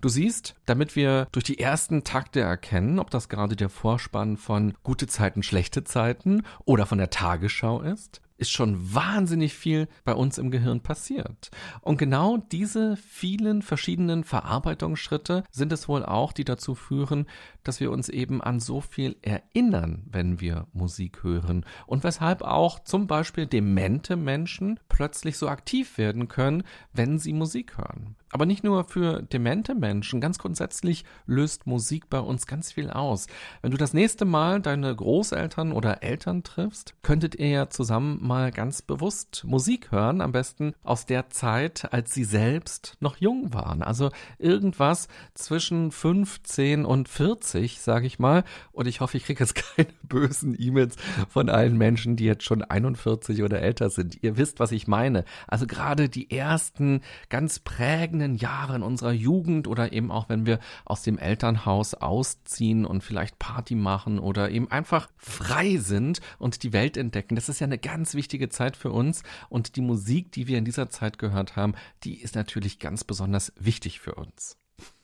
Du 0.00 0.08
siehst, 0.08 0.54
damit 0.64 0.96
wir 0.96 1.28
durch 1.30 1.44
die 1.44 1.58
ersten 1.58 2.02
Takte 2.02 2.40
erkennen, 2.40 2.98
ob 2.98 3.10
das 3.10 3.28
gerade 3.28 3.56
der 3.56 3.68
Vorspann 3.68 4.38
von 4.38 4.72
gute 4.84 5.06
Zeiten, 5.06 5.42
schlechte 5.42 5.84
Zeiten 5.84 6.44
oder 6.64 6.86
von 6.86 6.96
der 6.96 7.10
Tagesschau 7.10 7.82
ist, 7.82 8.22
ist 8.38 8.52
schon 8.52 8.94
wahnsinnig 8.94 9.52
viel 9.54 9.88
bei 10.04 10.14
uns 10.14 10.38
im 10.38 10.50
Gehirn 10.50 10.80
passiert. 10.80 11.50
Und 11.82 11.98
genau 11.98 12.38
diese 12.38 12.96
vielen 12.96 13.62
verschiedenen 13.62 14.24
Verarbeitungsschritte 14.24 15.44
sind 15.50 15.72
es 15.72 15.88
wohl 15.88 16.04
auch, 16.04 16.32
die 16.32 16.44
dazu 16.44 16.74
führen, 16.74 17.26
dass 17.64 17.80
wir 17.80 17.90
uns 17.90 18.08
eben 18.08 18.40
an 18.40 18.60
so 18.60 18.80
viel 18.80 19.16
erinnern, 19.22 20.04
wenn 20.10 20.40
wir 20.40 20.68
Musik 20.72 21.22
hören. 21.22 21.66
Und 21.86 22.04
weshalb 22.04 22.42
auch 22.42 22.78
zum 22.78 23.06
Beispiel 23.06 23.46
demente 23.46 24.16
Menschen 24.16 24.78
plötzlich 24.88 25.36
so 25.36 25.48
aktiv 25.48 25.98
werden 25.98 26.28
können, 26.28 26.62
wenn 26.92 27.18
sie 27.18 27.32
Musik 27.32 27.76
hören. 27.76 28.16
Aber 28.30 28.46
nicht 28.46 28.62
nur 28.62 28.84
für 28.84 29.22
demente 29.22 29.74
Menschen, 29.74 30.20
ganz 30.20 30.38
grundsätzlich 30.38 31.04
löst 31.26 31.66
Musik 31.66 32.10
bei 32.10 32.20
uns 32.20 32.46
ganz 32.46 32.72
viel 32.72 32.90
aus. 32.90 33.26
Wenn 33.62 33.70
du 33.70 33.78
das 33.78 33.94
nächste 33.94 34.24
Mal 34.24 34.60
deine 34.60 34.94
Großeltern 34.94 35.72
oder 35.72 36.02
Eltern 36.02 36.42
triffst, 36.42 36.94
könntet 37.02 37.34
ihr 37.36 37.48
ja 37.48 37.70
zusammen 37.70 38.18
mal 38.28 38.52
ganz 38.52 38.82
bewusst 38.82 39.42
Musik 39.44 39.90
hören, 39.90 40.20
am 40.20 40.30
besten 40.30 40.74
aus 40.84 41.06
der 41.06 41.30
Zeit, 41.30 41.92
als 41.92 42.12
sie 42.12 42.24
selbst 42.24 42.96
noch 43.00 43.16
jung 43.16 43.52
waren. 43.54 43.82
Also 43.82 44.10
irgendwas 44.38 45.08
zwischen 45.34 45.90
15 45.90 46.84
und 46.84 47.08
40, 47.08 47.80
sage 47.80 48.06
ich 48.06 48.18
mal. 48.18 48.44
Und 48.70 48.86
ich 48.86 49.00
hoffe, 49.00 49.16
ich 49.16 49.24
kriege 49.24 49.42
jetzt 49.42 49.54
keine 49.76 49.88
bösen 50.02 50.54
E-Mails 50.56 50.96
von 51.28 51.48
allen 51.48 51.76
Menschen, 51.76 52.16
die 52.16 52.26
jetzt 52.26 52.44
schon 52.44 52.62
41 52.62 53.42
oder 53.42 53.60
älter 53.60 53.88
sind. 53.88 54.22
Ihr 54.22 54.36
wisst, 54.36 54.60
was 54.60 54.72
ich 54.72 54.86
meine. 54.86 55.24
Also 55.46 55.66
gerade 55.66 56.08
die 56.08 56.30
ersten 56.30 57.00
ganz 57.30 57.58
prägenden 57.58 58.36
Jahre 58.36 58.76
in 58.76 58.82
unserer 58.82 59.12
Jugend 59.12 59.66
oder 59.66 59.92
eben 59.92 60.10
auch, 60.10 60.28
wenn 60.28 60.44
wir 60.44 60.58
aus 60.84 61.02
dem 61.02 61.16
Elternhaus 61.18 61.94
ausziehen 61.94 62.84
und 62.84 63.02
vielleicht 63.02 63.38
Party 63.38 63.74
machen 63.74 64.18
oder 64.18 64.50
eben 64.50 64.70
einfach 64.70 65.08
frei 65.16 65.78
sind 65.78 66.20
und 66.38 66.62
die 66.62 66.74
Welt 66.74 66.98
entdecken. 66.98 67.34
Das 67.34 67.48
ist 67.48 67.60
ja 67.60 67.66
eine 67.66 67.78
ganz 67.78 68.17
wichtige 68.18 68.50
Zeit 68.50 68.76
für 68.76 68.90
uns 68.90 69.22
und 69.48 69.76
die 69.76 69.80
Musik, 69.80 70.32
die 70.32 70.46
wir 70.46 70.58
in 70.58 70.66
dieser 70.66 70.90
Zeit 70.90 71.18
gehört 71.18 71.56
haben, 71.56 71.72
die 72.04 72.20
ist 72.20 72.34
natürlich 72.34 72.78
ganz 72.78 73.04
besonders 73.04 73.54
wichtig 73.58 74.00
für 74.00 74.16
uns. 74.16 74.58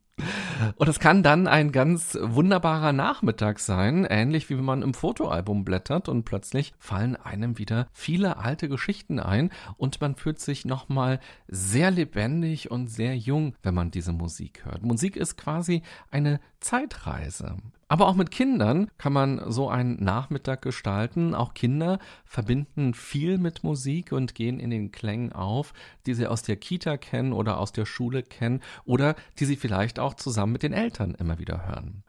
Und 0.76 0.88
es 0.88 0.98
kann 0.98 1.22
dann 1.22 1.46
ein 1.46 1.72
ganz 1.72 2.16
wunderbarer 2.20 2.92
Nachmittag 2.92 3.58
sein, 3.58 4.06
ähnlich 4.08 4.48
wie 4.48 4.56
wenn 4.56 4.64
man 4.64 4.82
im 4.82 4.94
Fotoalbum 4.94 5.64
blättert 5.64 6.08
und 6.08 6.24
plötzlich 6.24 6.72
fallen 6.78 7.16
einem 7.16 7.58
wieder 7.58 7.86
viele 7.92 8.38
alte 8.38 8.68
Geschichten 8.68 9.20
ein 9.20 9.50
und 9.76 10.00
man 10.00 10.16
fühlt 10.16 10.40
sich 10.40 10.64
nochmal 10.64 11.20
sehr 11.48 11.90
lebendig 11.90 12.70
und 12.70 12.88
sehr 12.88 13.16
jung, 13.16 13.54
wenn 13.62 13.74
man 13.74 13.90
diese 13.90 14.12
Musik 14.12 14.64
hört. 14.64 14.82
Musik 14.82 15.16
ist 15.16 15.36
quasi 15.36 15.82
eine 16.10 16.40
Zeitreise. 16.60 17.58
Aber 17.88 18.08
auch 18.08 18.16
mit 18.16 18.32
Kindern 18.32 18.90
kann 18.98 19.12
man 19.12 19.40
so 19.50 19.68
einen 19.68 20.02
Nachmittag 20.02 20.62
gestalten. 20.62 21.34
Auch 21.34 21.54
Kinder 21.54 22.00
verbinden 22.24 22.94
viel 22.94 23.38
mit 23.38 23.62
Musik 23.62 24.10
und 24.10 24.34
gehen 24.34 24.58
in 24.58 24.70
den 24.70 24.90
Klängen 24.90 25.32
auf, 25.32 25.72
die 26.04 26.14
sie 26.14 26.26
aus 26.26 26.42
der 26.42 26.56
Kita 26.56 26.96
kennen 26.96 27.32
oder 27.32 27.58
aus 27.58 27.70
der 27.70 27.86
Schule 27.86 28.24
kennen 28.24 28.60
oder 28.84 29.14
die 29.38 29.44
sie 29.44 29.56
vielleicht 29.56 30.00
auch 30.00 30.14
zusammen 30.14 30.52
mit 30.52 30.64
den 30.64 30.72
Eltern 30.72 31.14
immer 31.14 31.38
wieder 31.38 31.66
hören. 31.68 32.02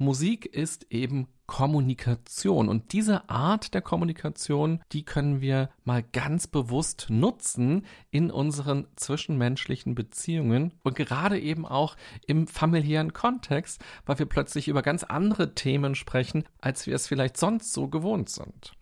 Musik 0.00 0.46
ist 0.46 0.86
eben 0.88 1.28
Kommunikation. 1.46 2.70
Und 2.70 2.94
diese 2.94 3.28
Art 3.28 3.74
der 3.74 3.82
Kommunikation, 3.82 4.80
die 4.92 5.04
können 5.04 5.42
wir 5.42 5.68
mal 5.84 6.02
ganz 6.02 6.46
bewusst 6.46 7.08
nutzen 7.10 7.84
in 8.10 8.30
unseren 8.30 8.86
zwischenmenschlichen 8.96 9.94
Beziehungen 9.94 10.72
und 10.84 10.96
gerade 10.96 11.38
eben 11.38 11.66
auch 11.66 11.96
im 12.26 12.46
familiären 12.46 13.12
Kontext, 13.12 13.84
weil 14.06 14.18
wir 14.18 14.26
plötzlich 14.26 14.68
über 14.68 14.80
ganz 14.80 15.04
andere 15.04 15.54
Themen 15.54 15.94
sprechen, 15.94 16.44
als 16.62 16.86
wir 16.86 16.94
es 16.94 17.06
vielleicht 17.06 17.36
sonst 17.36 17.74
so 17.74 17.88
gewohnt 17.88 18.30
sind. 18.30 18.72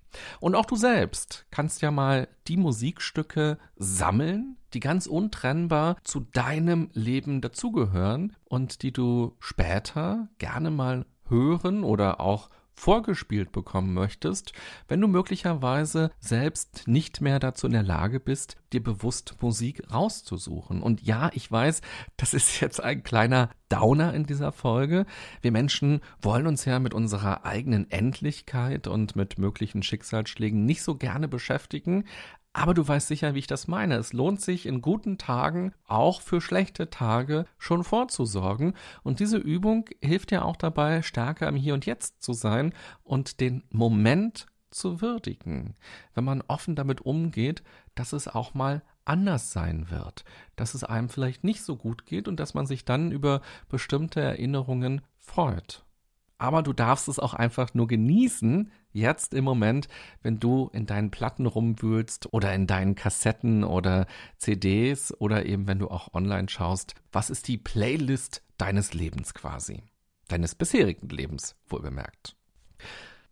Und 0.40 0.54
auch 0.54 0.66
du 0.66 0.76
selbst 0.76 1.46
kannst 1.50 1.82
ja 1.82 1.90
mal 1.90 2.28
die 2.46 2.56
Musikstücke 2.56 3.58
sammeln, 3.76 4.56
die 4.74 4.80
ganz 4.80 5.06
untrennbar 5.06 5.96
zu 6.04 6.20
deinem 6.20 6.90
Leben 6.92 7.40
dazugehören 7.40 8.36
und 8.44 8.82
die 8.82 8.92
du 8.92 9.36
später 9.38 10.28
gerne 10.38 10.70
mal 10.70 11.06
hören 11.28 11.84
oder 11.84 12.20
auch 12.20 12.50
vorgespielt 12.78 13.52
bekommen 13.52 13.92
möchtest, 13.92 14.52
wenn 14.86 15.00
du 15.00 15.08
möglicherweise 15.08 16.10
selbst 16.20 16.86
nicht 16.86 17.20
mehr 17.20 17.40
dazu 17.40 17.66
in 17.66 17.72
der 17.72 17.82
Lage 17.82 18.20
bist, 18.20 18.56
dir 18.72 18.82
bewusst 18.82 19.34
Musik 19.40 19.82
rauszusuchen. 19.92 20.82
Und 20.82 21.02
ja, 21.02 21.30
ich 21.34 21.50
weiß, 21.50 21.80
das 22.16 22.34
ist 22.34 22.60
jetzt 22.60 22.82
ein 22.82 23.02
kleiner 23.02 23.50
Downer 23.68 24.14
in 24.14 24.24
dieser 24.24 24.52
Folge. 24.52 25.04
Wir 25.42 25.52
Menschen 25.52 26.00
wollen 26.22 26.46
uns 26.46 26.64
ja 26.64 26.78
mit 26.78 26.94
unserer 26.94 27.44
eigenen 27.44 27.90
Endlichkeit 27.90 28.86
und 28.86 29.16
mit 29.16 29.38
möglichen 29.38 29.82
Schicksalsschlägen 29.82 30.64
nicht 30.64 30.82
so 30.82 30.94
gerne 30.94 31.28
beschäftigen, 31.28 32.04
aber 32.58 32.74
du 32.74 32.86
weißt 32.86 33.08
sicher, 33.08 33.34
wie 33.34 33.38
ich 33.38 33.46
das 33.46 33.68
meine. 33.68 33.96
Es 33.96 34.12
lohnt 34.12 34.40
sich 34.40 34.66
in 34.66 34.82
guten 34.82 35.16
Tagen 35.16 35.72
auch 35.86 36.20
für 36.20 36.40
schlechte 36.40 36.90
Tage 36.90 37.46
schon 37.56 37.84
vorzusorgen. 37.84 38.74
Und 39.02 39.20
diese 39.20 39.38
Übung 39.38 39.88
hilft 40.02 40.32
ja 40.32 40.42
auch 40.42 40.56
dabei, 40.56 41.02
stärker 41.02 41.48
im 41.48 41.56
Hier 41.56 41.74
und 41.74 41.86
Jetzt 41.86 42.22
zu 42.22 42.32
sein 42.32 42.74
und 43.04 43.40
den 43.40 43.62
Moment 43.70 44.46
zu 44.70 45.00
würdigen. 45.00 45.76
Wenn 46.14 46.24
man 46.24 46.42
offen 46.46 46.74
damit 46.74 47.00
umgeht, 47.00 47.62
dass 47.94 48.12
es 48.12 48.28
auch 48.28 48.54
mal 48.54 48.82
anders 49.04 49.52
sein 49.52 49.90
wird, 49.90 50.24
dass 50.56 50.74
es 50.74 50.84
einem 50.84 51.08
vielleicht 51.08 51.44
nicht 51.44 51.62
so 51.62 51.76
gut 51.76 52.06
geht 52.06 52.28
und 52.28 52.38
dass 52.38 52.54
man 52.54 52.66
sich 52.66 52.84
dann 52.84 53.12
über 53.12 53.40
bestimmte 53.68 54.20
Erinnerungen 54.20 55.00
freut. 55.16 55.84
Aber 56.38 56.62
du 56.62 56.72
darfst 56.72 57.08
es 57.08 57.18
auch 57.18 57.34
einfach 57.34 57.74
nur 57.74 57.88
genießen, 57.88 58.70
jetzt 58.92 59.34
im 59.34 59.44
Moment, 59.44 59.88
wenn 60.22 60.38
du 60.38 60.70
in 60.72 60.86
deinen 60.86 61.10
Platten 61.10 61.46
rumwühlst 61.46 62.32
oder 62.32 62.54
in 62.54 62.66
deinen 62.66 62.94
Kassetten 62.94 63.64
oder 63.64 64.06
CDs 64.36 65.12
oder 65.20 65.46
eben 65.46 65.66
wenn 65.66 65.80
du 65.80 65.88
auch 65.88 66.14
online 66.14 66.48
schaust. 66.48 66.94
Was 67.12 67.28
ist 67.30 67.48
die 67.48 67.58
Playlist 67.58 68.42
deines 68.56 68.94
Lebens 68.94 69.34
quasi? 69.34 69.82
Deines 70.28 70.54
bisherigen 70.54 71.08
Lebens, 71.08 71.56
wohl 71.66 71.82
bemerkt. 71.82 72.37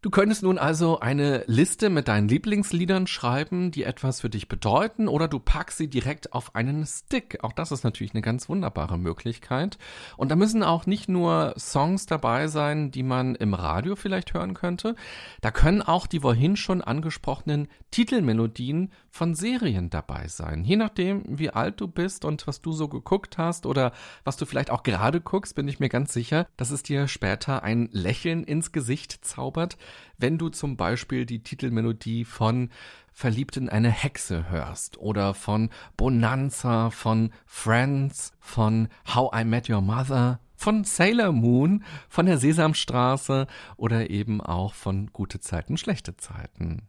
Du 0.07 0.11
könntest 0.11 0.45
nun 0.45 0.57
also 0.57 1.01
eine 1.01 1.43
Liste 1.49 1.91
mit 1.91 2.07
deinen 2.07 2.29
Lieblingsliedern 2.29 3.09
schreiben, 3.09 3.73
die 3.73 3.83
etwas 3.83 4.21
für 4.21 4.31
dich 4.31 4.47
bedeuten, 4.47 5.09
oder 5.09 5.27
du 5.27 5.41
packst 5.41 5.79
sie 5.79 5.89
direkt 5.89 6.33
auf 6.33 6.55
einen 6.55 6.87
Stick. 6.87 7.43
Auch 7.43 7.51
das 7.51 7.73
ist 7.73 7.83
natürlich 7.83 8.15
eine 8.15 8.23
ganz 8.23 8.49
wunderbare 8.49 8.99
Möglichkeit. 8.99 9.79
Und 10.17 10.31
da 10.31 10.37
müssen 10.37 10.63
auch 10.63 10.87
nicht 10.87 11.09
nur 11.09 11.55
Songs 11.59 12.07
dabei 12.07 12.47
sein, 12.47 12.93
die 12.93 13.03
man 13.03 13.35
im 13.35 13.53
Radio 13.53 13.97
vielleicht 13.97 14.33
hören 14.33 14.55
könnte. 14.55 14.95
Da 15.41 15.51
können 15.51 15.83
auch 15.83 16.07
die 16.07 16.21
vorhin 16.21 16.55
schon 16.55 16.83
angesprochenen 16.83 17.67
Titelmelodien 17.91 18.93
von 19.11 19.35
Serien 19.35 19.91
dabei 19.91 20.29
sein. 20.29 20.63
Je 20.63 20.77
nachdem, 20.77 21.25
wie 21.27 21.51
alt 21.51 21.81
du 21.81 21.89
bist 21.89 22.25
und 22.25 22.47
was 22.47 22.61
du 22.61 22.71
so 22.71 22.87
geguckt 22.87 23.39
hast 23.39 23.67
oder 23.67 23.91
was 24.23 24.37
du 24.37 24.47
vielleicht 24.47 24.71
auch 24.71 24.85
gerade 24.85 25.21
guckst, 25.21 25.57
bin 25.57 25.67
ich 25.67 25.81
mir 25.81 25.89
ganz 25.89 26.13
sicher, 26.13 26.47
dass 26.57 26.71
es 26.71 26.85
dir 26.85 27.09
später 27.09 27.65
ein 27.65 27.89
Lächeln 27.91 28.45
ins 28.45 28.71
Gesicht 28.71 29.25
zaubert 29.25 29.77
wenn 30.19 30.39
du 30.39 30.49
zum 30.49 30.77
Beispiel 30.77 31.27
die 31.27 31.43
Titelmelodie 31.43 32.25
von 32.25 32.71
Verliebt 33.13 33.57
in 33.57 33.71
eine 33.71 33.91
Hexe 33.91 34.51
hörst 34.51 34.99
oder 34.99 35.33
von 35.33 35.71
Bonanza, 35.97 36.91
von 36.91 37.33
Friends, 37.47 38.33
von 38.41 38.89
How 39.15 39.35
I 39.35 39.45
Met 39.45 39.71
Your 39.71 39.81
Mother, 39.81 40.39
von 40.55 40.85
Sailor 40.85 41.33
Moon, 41.33 41.83
von 42.11 42.27
der 42.27 42.37
Sesamstraße 42.37 43.47
oder 43.79 44.11
eben 44.11 44.43
auch 44.43 44.75
von 44.75 45.11
Gute 45.15 45.41
Zeiten, 45.41 45.79
schlechte 45.79 46.17
Zeiten. 46.19 46.89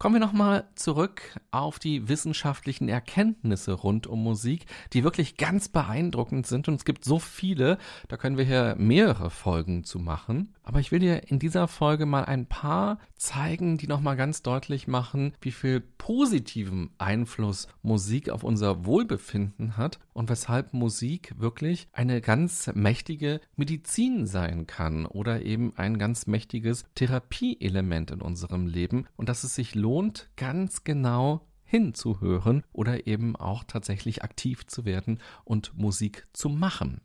Kommen 0.00 0.14
wir 0.14 0.20
nochmal 0.20 0.64
zurück 0.76 1.38
auf 1.50 1.78
die 1.78 2.08
wissenschaftlichen 2.08 2.88
Erkenntnisse 2.88 3.74
rund 3.74 4.06
um 4.06 4.22
Musik, 4.22 4.64
die 4.94 5.04
wirklich 5.04 5.36
ganz 5.36 5.68
beeindruckend 5.68 6.46
sind 6.46 6.68
und 6.68 6.76
es 6.76 6.86
gibt 6.86 7.04
so 7.04 7.18
viele, 7.18 7.76
da 8.08 8.16
können 8.16 8.38
wir 8.38 8.46
hier 8.46 8.76
mehrere 8.78 9.28
Folgen 9.28 9.84
zu 9.84 9.98
machen. 9.98 10.54
Aber 10.62 10.80
ich 10.80 10.90
will 10.90 11.00
dir 11.00 11.28
in 11.28 11.38
dieser 11.38 11.68
Folge 11.68 12.06
mal 12.06 12.24
ein 12.24 12.46
paar 12.46 12.98
zeigen, 13.16 13.76
die 13.76 13.88
nochmal 13.88 14.16
ganz 14.16 14.42
deutlich 14.42 14.88
machen, 14.88 15.34
wie 15.42 15.50
viel 15.50 15.80
positiven 15.80 16.90
Einfluss 16.96 17.68
Musik 17.82 18.30
auf 18.30 18.42
unser 18.42 18.86
Wohlbefinden 18.86 19.76
hat 19.76 19.98
und 20.14 20.30
weshalb 20.30 20.72
Musik 20.72 21.34
wirklich 21.36 21.88
eine 21.92 22.22
ganz 22.22 22.70
mächtige 22.72 23.40
Medizin 23.56 24.26
sein 24.26 24.66
kann 24.66 25.04
oder 25.04 25.42
eben 25.42 25.74
ein 25.76 25.98
ganz 25.98 26.26
mächtiges 26.26 26.84
Therapieelement 26.94 28.12
in 28.12 28.22
unserem 28.22 28.66
Leben 28.66 29.06
und 29.16 29.28
dass 29.28 29.44
es 29.44 29.54
sich 29.54 29.74
lohnt, 29.74 29.89
ganz 30.36 30.84
genau 30.84 31.46
hinzuhören 31.64 32.64
oder 32.72 33.06
eben 33.06 33.36
auch 33.36 33.64
tatsächlich 33.64 34.22
aktiv 34.24 34.66
zu 34.66 34.84
werden 34.84 35.20
und 35.44 35.76
Musik 35.76 36.26
zu 36.32 36.48
machen. 36.48 37.00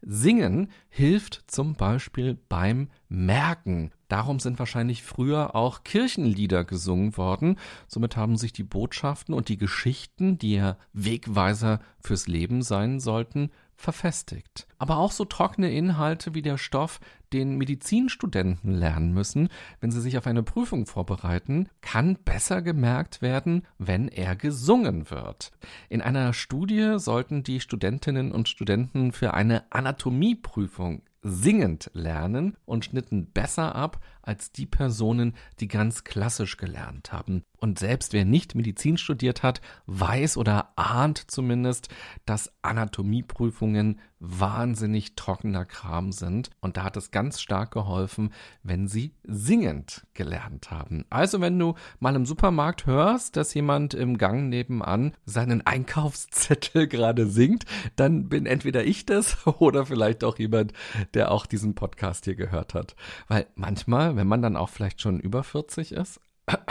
Singen 0.00 0.70
hilft 0.88 1.44
zum 1.46 1.74
Beispiel 1.74 2.38
beim 2.48 2.88
Merken. 3.08 3.92
Darum 4.08 4.40
sind 4.40 4.58
wahrscheinlich 4.58 5.02
früher 5.02 5.54
auch 5.54 5.84
Kirchenlieder 5.84 6.64
gesungen 6.64 7.16
worden. 7.16 7.58
Somit 7.86 8.16
haben 8.16 8.36
sich 8.36 8.52
die 8.52 8.62
Botschaften 8.62 9.34
und 9.34 9.48
die 9.48 9.58
Geschichten, 9.58 10.38
die 10.38 10.54
ja 10.54 10.78
Wegweiser 10.94 11.80
fürs 12.00 12.26
Leben 12.26 12.62
sein 12.62 13.00
sollten, 13.00 13.50
verfestigt. 13.76 14.66
Aber 14.78 14.96
auch 14.96 15.12
so 15.12 15.24
trockene 15.24 15.70
Inhalte 15.70 16.34
wie 16.34 16.42
der 16.42 16.58
Stoff, 16.58 16.98
den 17.32 17.56
Medizinstudenten 17.56 18.72
lernen 18.72 19.12
müssen, 19.12 19.48
wenn 19.80 19.90
sie 19.90 20.00
sich 20.00 20.18
auf 20.18 20.26
eine 20.26 20.42
Prüfung 20.42 20.86
vorbereiten, 20.86 21.68
kann 21.80 22.16
besser 22.24 22.62
gemerkt 22.62 23.22
werden, 23.22 23.66
wenn 23.78 24.08
er 24.08 24.36
gesungen 24.36 25.10
wird. 25.10 25.52
In 25.88 26.02
einer 26.02 26.32
Studie 26.32 26.94
sollten 26.96 27.42
die 27.42 27.60
Studentinnen 27.60 28.32
und 28.32 28.48
Studenten 28.48 29.12
für 29.12 29.34
eine 29.34 29.70
Anatomieprüfung 29.72 31.02
singend 31.22 31.90
lernen 31.94 32.56
und 32.64 32.84
schnitten 32.84 33.30
besser 33.32 33.74
ab 33.74 34.00
als 34.22 34.52
die 34.52 34.66
Personen, 34.66 35.34
die 35.60 35.68
ganz 35.68 36.04
klassisch 36.04 36.56
gelernt 36.56 37.12
haben. 37.12 37.42
Und 37.60 37.78
selbst 37.78 38.12
wer 38.12 38.24
nicht 38.24 38.54
Medizin 38.54 38.98
studiert 38.98 39.42
hat, 39.42 39.60
weiß 39.86 40.36
oder 40.36 40.72
ahnt 40.76 41.30
zumindest, 41.30 41.88
dass 42.24 42.52
Anatomieprüfungen 42.62 43.98
wahnsinnig 44.20 45.14
trockener 45.14 45.64
Kram 45.64 46.12
sind. 46.12 46.50
Und 46.60 46.76
da 46.76 46.84
hat 46.84 46.96
es 46.96 47.10
ganz 47.10 47.40
stark 47.40 47.72
geholfen, 47.72 48.32
wenn 48.62 48.88
sie 48.88 49.14
singend 49.24 50.06
gelernt 50.14 50.70
haben. 50.70 51.04
Also 51.10 51.40
wenn 51.40 51.58
du 51.58 51.74
mal 52.00 52.16
im 52.16 52.26
Supermarkt 52.26 52.86
hörst, 52.86 53.36
dass 53.36 53.54
jemand 53.54 53.94
im 53.94 54.18
Gang 54.18 54.48
nebenan 54.48 55.12
seinen 55.24 55.66
Einkaufszettel 55.66 56.86
gerade 56.88 57.26
singt, 57.26 57.64
dann 57.96 58.28
bin 58.28 58.46
entweder 58.46 58.84
ich 58.84 59.06
das 59.06 59.46
oder 59.58 59.86
vielleicht 59.86 60.24
auch 60.24 60.38
jemand, 60.38 60.72
der 61.14 61.30
auch 61.30 61.46
diesen 61.46 61.74
Podcast 61.74 62.24
hier 62.24 62.34
gehört 62.34 62.74
hat. 62.74 62.96
Weil 63.28 63.46
manchmal, 63.54 64.16
wenn 64.16 64.26
man 64.26 64.42
dann 64.42 64.56
auch 64.56 64.68
vielleicht 64.68 65.00
schon 65.00 65.20
über 65.20 65.44
40 65.44 65.92
ist, 65.92 66.20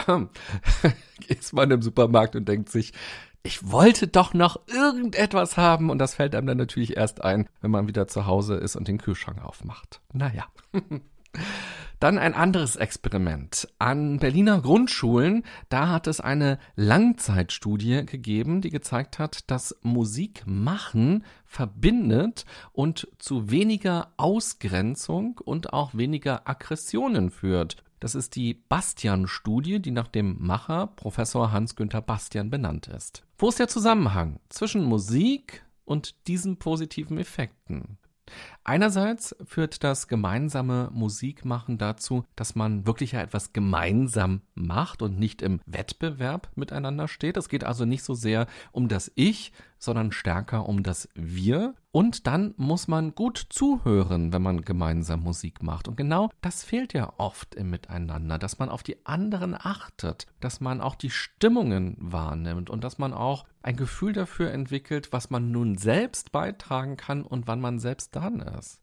ist 1.27 1.53
man 1.53 1.71
im 1.71 1.81
Supermarkt 1.81 2.35
und 2.35 2.47
denkt 2.47 2.69
sich, 2.69 2.93
ich 3.43 3.71
wollte 3.71 4.07
doch 4.07 4.33
noch 4.33 4.59
irgendetwas 4.67 5.55
haben 5.57 5.89
und 5.89 5.99
das 5.99 6.15
fällt 6.15 6.35
einem 6.35 6.47
dann 6.47 6.57
natürlich 6.57 6.97
erst 6.97 7.23
ein, 7.23 7.47
wenn 7.61 7.71
man 7.71 7.87
wieder 7.87 8.07
zu 8.07 8.25
Hause 8.25 8.55
ist 8.55 8.75
und 8.75 8.87
den 8.87 8.97
Kühlschrank 8.97 9.43
aufmacht. 9.43 10.01
Naja. 10.11 10.45
Dann 11.99 12.19
ein 12.19 12.35
anderes 12.35 12.75
Experiment. 12.75 13.67
An 13.79 14.19
Berliner 14.19 14.61
Grundschulen, 14.61 15.43
da 15.69 15.89
hat 15.89 16.05
es 16.05 16.19
eine 16.19 16.59
Langzeitstudie 16.75 18.05
gegeben, 18.05 18.61
die 18.61 18.69
gezeigt 18.69 19.17
hat, 19.17 19.49
dass 19.49 19.75
Musik 19.81 20.43
machen 20.45 21.23
verbindet 21.45 22.45
und 22.71 23.07
zu 23.17 23.49
weniger 23.49 24.13
Ausgrenzung 24.17 25.39
und 25.43 25.73
auch 25.73 25.95
weniger 25.95 26.47
Aggressionen 26.47 27.31
führt. 27.31 27.77
Das 27.99 28.13
ist 28.13 28.35
die 28.35 28.53
Bastian-Studie, 28.53 29.79
die 29.81 29.91
nach 29.91 30.07
dem 30.07 30.37
Macher 30.39 30.87
Professor 30.87 31.51
Hans-Günther 31.51 32.01
Bastian 32.01 32.49
benannt 32.49 32.87
ist. 32.87 33.23
Wo 33.37 33.49
ist 33.49 33.59
der 33.59 33.67
Zusammenhang 33.67 34.39
zwischen 34.49 34.83
Musik 34.83 35.65
und 35.85 36.27
diesen 36.27 36.57
positiven 36.57 37.17
Effekten? 37.17 37.97
Einerseits 38.63 39.35
führt 39.45 39.83
das 39.83 40.07
gemeinsame 40.07 40.89
Musikmachen 40.91 41.77
dazu, 41.77 42.25
dass 42.35 42.55
man 42.55 42.85
wirklich 42.85 43.13
etwas 43.13 43.53
gemeinsam 43.53 44.41
macht 44.55 45.01
und 45.01 45.17
nicht 45.17 45.41
im 45.41 45.61
Wettbewerb 45.65 46.49
miteinander 46.55 47.07
steht. 47.07 47.37
Es 47.37 47.49
geht 47.49 47.63
also 47.63 47.85
nicht 47.85 48.03
so 48.03 48.13
sehr 48.13 48.47
um 48.71 48.89
das 48.89 49.11
Ich, 49.15 49.53
sondern 49.79 50.11
stärker 50.11 50.67
um 50.67 50.83
das 50.83 51.09
Wir. 51.13 51.75
Und 51.91 52.27
dann 52.27 52.53
muss 52.57 52.87
man 52.87 53.15
gut 53.15 53.47
zuhören, 53.49 54.31
wenn 54.31 54.41
man 54.41 54.61
gemeinsam 54.61 55.23
Musik 55.23 55.63
macht. 55.63 55.87
Und 55.87 55.95
genau 55.97 56.29
das 56.41 56.63
fehlt 56.63 56.93
ja 56.93 57.11
oft 57.17 57.55
im 57.55 57.71
Miteinander, 57.71 58.37
dass 58.37 58.59
man 58.59 58.69
auf 58.69 58.83
die 58.83 59.03
anderen 59.05 59.55
achtet, 59.57 60.27
dass 60.39 60.61
man 60.61 60.79
auch 60.79 60.93
die 60.93 61.09
Stimmungen 61.09 61.95
wahrnimmt 61.99 62.69
und 62.69 62.83
dass 62.83 62.99
man 62.99 63.13
auch 63.13 63.45
ein 63.63 63.75
Gefühl 63.75 64.13
dafür 64.13 64.51
entwickelt, 64.51 65.11
was 65.11 65.29
man 65.29 65.51
nun 65.51 65.77
selbst 65.77 66.31
beitragen 66.31 66.95
kann 66.97 67.23
und 67.23 67.47
wann 67.47 67.59
man 67.59 67.79
selbst 67.79 68.15
dran 68.15 68.39
ist. 68.39 68.81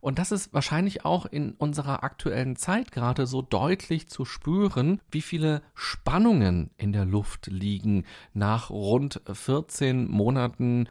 Und 0.00 0.18
das 0.18 0.32
ist 0.32 0.52
wahrscheinlich 0.52 1.04
auch 1.04 1.24
in 1.24 1.52
unserer 1.52 2.02
aktuellen 2.02 2.56
Zeit 2.56 2.90
gerade 2.90 3.26
so 3.26 3.42
deutlich 3.42 4.08
zu 4.08 4.24
spüren, 4.24 5.00
wie 5.10 5.22
viele 5.22 5.62
Spannungen 5.74 6.70
in 6.76 6.92
der 6.92 7.04
Luft 7.04 7.46
liegen 7.46 8.04
nach 8.34 8.70
rund 8.70 9.22
14 9.30 10.10
Monaten 10.10 10.35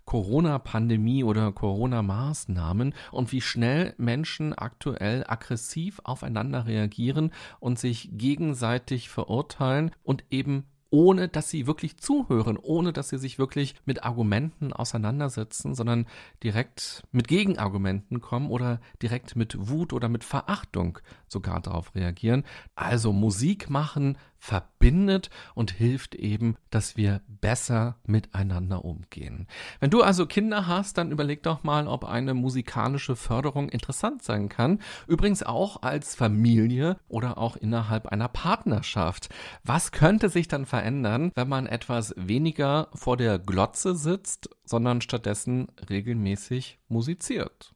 Corona-Pandemie 0.05 1.23
oder 1.23 1.51
Corona-Maßnahmen 1.51 2.93
und 3.11 3.31
wie 3.31 3.41
schnell 3.41 3.93
Menschen 3.97 4.53
aktuell 4.53 5.23
aggressiv 5.27 6.01
aufeinander 6.03 6.65
reagieren 6.65 7.31
und 7.59 7.79
sich 7.79 8.09
gegenseitig 8.13 9.09
verurteilen 9.09 9.91
und 10.03 10.23
eben 10.29 10.65
ohne 10.95 11.27
dass 11.27 11.49
sie 11.49 11.67
wirklich 11.67 11.97
zuhören, 11.97 12.57
ohne 12.57 12.93
dass 12.93 13.09
sie 13.09 13.17
sich 13.17 13.37
wirklich 13.37 13.75
mit 13.83 14.05
Argumenten 14.05 14.71
auseinandersetzen, 14.71 15.75
sondern 15.75 16.05
direkt 16.41 17.03
mit 17.11 17.27
Gegenargumenten 17.27 18.21
kommen 18.21 18.49
oder 18.49 18.79
direkt 19.01 19.35
mit 19.35 19.69
Wut 19.69 19.91
oder 19.91 20.07
mit 20.07 20.23
Verachtung 20.23 20.99
sogar 21.27 21.59
darauf 21.59 21.93
reagieren. 21.95 22.45
Also 22.75 23.11
Musik 23.11 23.69
machen, 23.69 24.17
verbindet 24.37 25.29
und 25.55 25.71
hilft 25.71 26.15
eben, 26.15 26.55
dass 26.69 26.97
wir 26.97 27.21
besser 27.27 27.97
miteinander 28.05 28.85
umgehen. 28.85 29.47
Wenn 29.79 29.89
du 29.89 30.01
also 30.03 30.25
Kinder 30.25 30.67
hast, 30.67 30.97
dann 30.97 31.11
überleg 31.11 31.43
doch 31.43 31.63
mal, 31.63 31.87
ob 31.87 32.05
eine 32.05 32.33
musikalische 32.33 33.15
Förderung 33.15 33.69
interessant 33.69 34.23
sein 34.23 34.49
kann. 34.49 34.79
Übrigens 35.07 35.43
auch 35.43 35.81
als 35.81 36.15
Familie 36.15 36.97
oder 37.07 37.37
auch 37.37 37.55
innerhalb 37.55 38.07
einer 38.07 38.27
Partnerschaft. 38.27 39.29
Was 39.63 39.91
könnte 39.91 40.29
sich 40.29 40.47
dann 40.47 40.65
verändern, 40.65 41.31
wenn 41.35 41.49
man 41.49 41.65
etwas 41.65 42.13
weniger 42.17 42.89
vor 42.93 43.17
der 43.17 43.39
Glotze 43.39 43.95
sitzt, 43.95 44.49
sondern 44.63 45.01
stattdessen 45.01 45.67
regelmäßig 45.89 46.79
musiziert? 46.87 47.73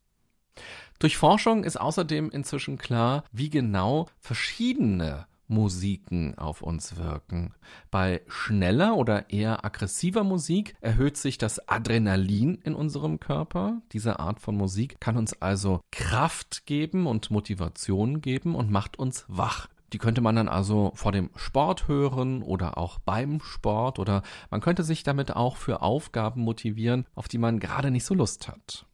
Durch 1.00 1.16
Forschung 1.16 1.64
ist 1.64 1.80
außerdem 1.80 2.30
inzwischen 2.30 2.78
klar, 2.78 3.24
wie 3.32 3.50
genau 3.50 4.08
verschiedene 4.20 5.29
Musiken 5.50 6.38
auf 6.38 6.62
uns 6.62 6.96
wirken. 6.96 7.54
Bei 7.92 8.22
schneller 8.28 8.96
oder 8.96 9.30
eher 9.30 9.66
aggressiver 9.66 10.24
Musik 10.24 10.76
erhöht 10.80 11.18
sich 11.18 11.38
das 11.38 11.68
Adrenalin 11.68 12.56
in 12.64 12.76
unserem 12.76 13.20
Körper. 13.20 13.82
Diese 13.92 14.20
Art 14.20 14.40
von 14.40 14.56
Musik 14.56 15.00
kann 15.00 15.18
uns 15.18 15.42
also 15.42 15.82
Kraft 15.92 16.66
geben 16.66 17.08
und 17.08 17.32
Motivation 17.32 18.22
geben 18.22 18.56
und 18.56 18.72
macht 18.72 18.98
uns 18.98 19.26
wach. 19.28 19.68
Die 19.92 19.98
könnte 19.98 20.22
man 20.22 20.36
dann 20.36 20.48
also 20.48 20.92
vor 20.94 21.12
dem 21.12 21.32
Sport 21.36 21.88
hören 21.88 22.44
oder 22.44 22.78
auch 22.78 23.00
beim 23.00 23.42
Sport 23.42 23.98
oder 23.98 24.22
man 24.52 24.62
könnte 24.62 24.84
sich 24.84 25.04
damit 25.04 25.36
auch 25.36 25.58
für 25.58 25.82
Aufgaben 25.82 26.42
motivieren, 26.42 27.06
auf 27.16 27.28
die 27.28 27.40
man 27.40 27.60
gerade 27.60 27.90
nicht 27.90 28.06
so 28.06 28.14
Lust 28.14 28.48
hat. 28.48 28.86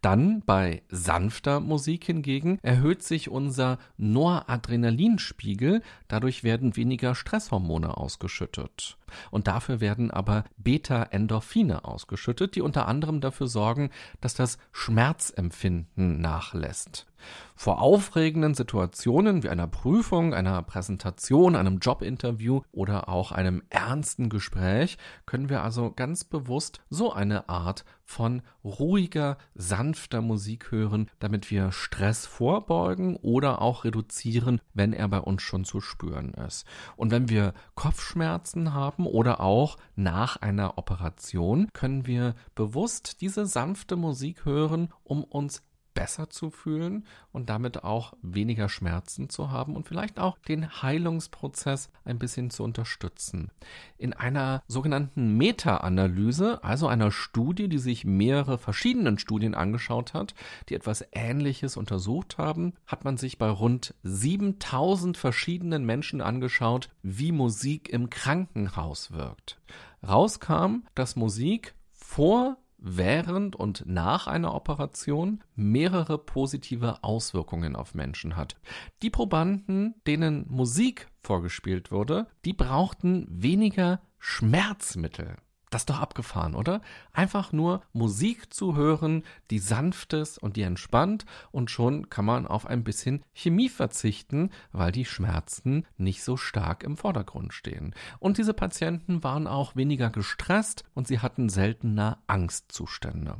Dann 0.00 0.42
bei 0.44 0.82
sanfter 0.88 1.60
Musik 1.60 2.04
hingegen 2.04 2.58
erhöht 2.62 3.02
sich 3.02 3.30
unser 3.30 3.78
Noradrenalinspiegel, 3.96 5.82
dadurch 6.08 6.44
werden 6.44 6.76
weniger 6.76 7.14
Stresshormone 7.14 7.96
ausgeschüttet. 7.96 8.98
Und 9.30 9.46
dafür 9.46 9.80
werden 9.80 10.10
aber 10.10 10.44
Beta-Endorphine 10.56 11.84
ausgeschüttet, 11.84 12.54
die 12.56 12.62
unter 12.62 12.88
anderem 12.88 13.20
dafür 13.20 13.46
sorgen, 13.46 13.90
dass 14.20 14.34
das 14.34 14.58
Schmerzempfinden 14.72 16.20
nachlässt. 16.20 17.06
Vor 17.54 17.80
aufregenden 17.80 18.54
Situationen 18.54 19.42
wie 19.42 19.48
einer 19.48 19.66
Prüfung, 19.66 20.34
einer 20.34 20.62
Präsentation, 20.62 21.56
einem 21.56 21.78
Jobinterview 21.78 22.62
oder 22.72 23.08
auch 23.08 23.32
einem 23.32 23.62
ernsten 23.70 24.28
Gespräch 24.28 24.98
können 25.26 25.48
wir 25.48 25.62
also 25.62 25.92
ganz 25.92 26.24
bewusst 26.24 26.80
so 26.90 27.12
eine 27.12 27.48
Art 27.48 27.84
von 28.04 28.42
ruhiger, 28.62 29.38
sanfter 29.54 30.20
Musik 30.20 30.70
hören, 30.70 31.10
damit 31.18 31.50
wir 31.50 31.72
Stress 31.72 32.26
vorbeugen 32.26 33.16
oder 33.16 33.62
auch 33.62 33.84
reduzieren, 33.84 34.60
wenn 34.74 34.92
er 34.92 35.08
bei 35.08 35.18
uns 35.18 35.42
schon 35.42 35.64
zu 35.64 35.80
spüren 35.80 36.34
ist. 36.34 36.66
Und 36.96 37.10
wenn 37.10 37.28
wir 37.28 37.54
Kopfschmerzen 37.74 38.74
haben 38.74 39.06
oder 39.06 39.40
auch 39.40 39.78
nach 39.96 40.36
einer 40.36 40.78
Operation, 40.78 41.68
können 41.72 42.06
wir 42.06 42.34
bewusst 42.54 43.20
diese 43.20 43.46
sanfte 43.46 43.96
Musik 43.96 44.44
hören, 44.44 44.88
um 45.04 45.24
uns 45.24 45.62
besser 45.94 46.30
zu 46.30 46.50
fühlen 46.50 47.06
und 47.32 47.50
damit 47.50 47.84
auch 47.84 48.14
weniger 48.22 48.68
Schmerzen 48.68 49.28
zu 49.28 49.50
haben 49.50 49.76
und 49.76 49.86
vielleicht 49.86 50.18
auch 50.18 50.38
den 50.38 50.82
Heilungsprozess 50.82 51.90
ein 52.04 52.18
bisschen 52.18 52.50
zu 52.50 52.62
unterstützen. 52.64 53.50
In 53.98 54.12
einer 54.12 54.62
sogenannten 54.68 55.36
Meta-Analyse, 55.36 56.62
also 56.62 56.86
einer 56.86 57.10
Studie, 57.10 57.68
die 57.68 57.78
sich 57.78 58.04
mehrere 58.04 58.58
verschiedenen 58.58 59.18
Studien 59.18 59.54
angeschaut 59.54 60.14
hat, 60.14 60.34
die 60.68 60.74
etwas 60.74 61.04
Ähnliches 61.12 61.76
untersucht 61.76 62.38
haben, 62.38 62.74
hat 62.86 63.04
man 63.04 63.16
sich 63.16 63.38
bei 63.38 63.48
rund 63.48 63.94
7000 64.02 65.16
verschiedenen 65.16 65.84
Menschen 65.84 66.20
angeschaut, 66.20 66.90
wie 67.02 67.32
Musik 67.32 67.88
im 67.88 68.10
Krankenhaus 68.10 69.12
wirkt. 69.12 69.58
Rauskam, 70.06 70.84
dass 70.94 71.16
Musik 71.16 71.74
vor 71.92 72.56
während 72.82 73.56
und 73.56 73.84
nach 73.86 74.26
einer 74.26 74.54
Operation 74.54 75.42
mehrere 75.54 76.18
positive 76.18 77.02
Auswirkungen 77.02 77.76
auf 77.76 77.94
Menschen 77.94 78.36
hat. 78.36 78.56
Die 79.02 79.10
Probanden, 79.10 79.94
denen 80.06 80.46
Musik 80.48 81.08
vorgespielt 81.22 81.90
wurde, 81.90 82.26
die 82.44 82.52
brauchten 82.52 83.26
weniger 83.30 84.00
Schmerzmittel. 84.18 85.36
Das 85.72 85.82
ist 85.82 85.90
doch 85.90 86.00
abgefahren, 86.00 86.54
oder? 86.54 86.82
Einfach 87.14 87.50
nur 87.50 87.80
Musik 87.94 88.52
zu 88.52 88.76
hören, 88.76 89.22
die 89.50 89.58
sanft 89.58 90.12
ist 90.12 90.36
und 90.36 90.56
die 90.56 90.62
entspannt 90.62 91.24
und 91.50 91.70
schon 91.70 92.10
kann 92.10 92.26
man 92.26 92.46
auf 92.46 92.66
ein 92.66 92.84
bisschen 92.84 93.22
Chemie 93.32 93.70
verzichten, 93.70 94.50
weil 94.72 94.92
die 94.92 95.06
Schmerzen 95.06 95.86
nicht 95.96 96.22
so 96.24 96.36
stark 96.36 96.84
im 96.84 96.98
Vordergrund 96.98 97.54
stehen. 97.54 97.94
Und 98.18 98.36
diese 98.36 98.52
Patienten 98.52 99.24
waren 99.24 99.46
auch 99.46 99.74
weniger 99.74 100.10
gestresst 100.10 100.84
und 100.92 101.08
sie 101.08 101.20
hatten 101.20 101.48
seltener 101.48 102.18
Angstzustände. 102.26 103.38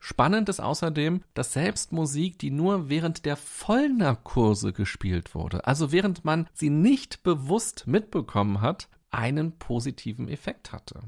Spannend 0.00 0.48
ist 0.48 0.60
außerdem, 0.60 1.22
dass 1.34 1.52
selbst 1.52 1.92
Musik, 1.92 2.38
die 2.38 2.50
nur 2.50 2.88
während 2.88 3.26
der 3.26 3.36
Vollnarkose 3.36 4.72
gespielt 4.72 5.34
wurde, 5.34 5.66
also 5.66 5.92
während 5.92 6.24
man 6.24 6.48
sie 6.54 6.70
nicht 6.70 7.22
bewusst 7.24 7.86
mitbekommen 7.86 8.62
hat, 8.62 8.88
einen 9.10 9.58
positiven 9.58 10.28
Effekt 10.28 10.72
hatte. 10.72 11.00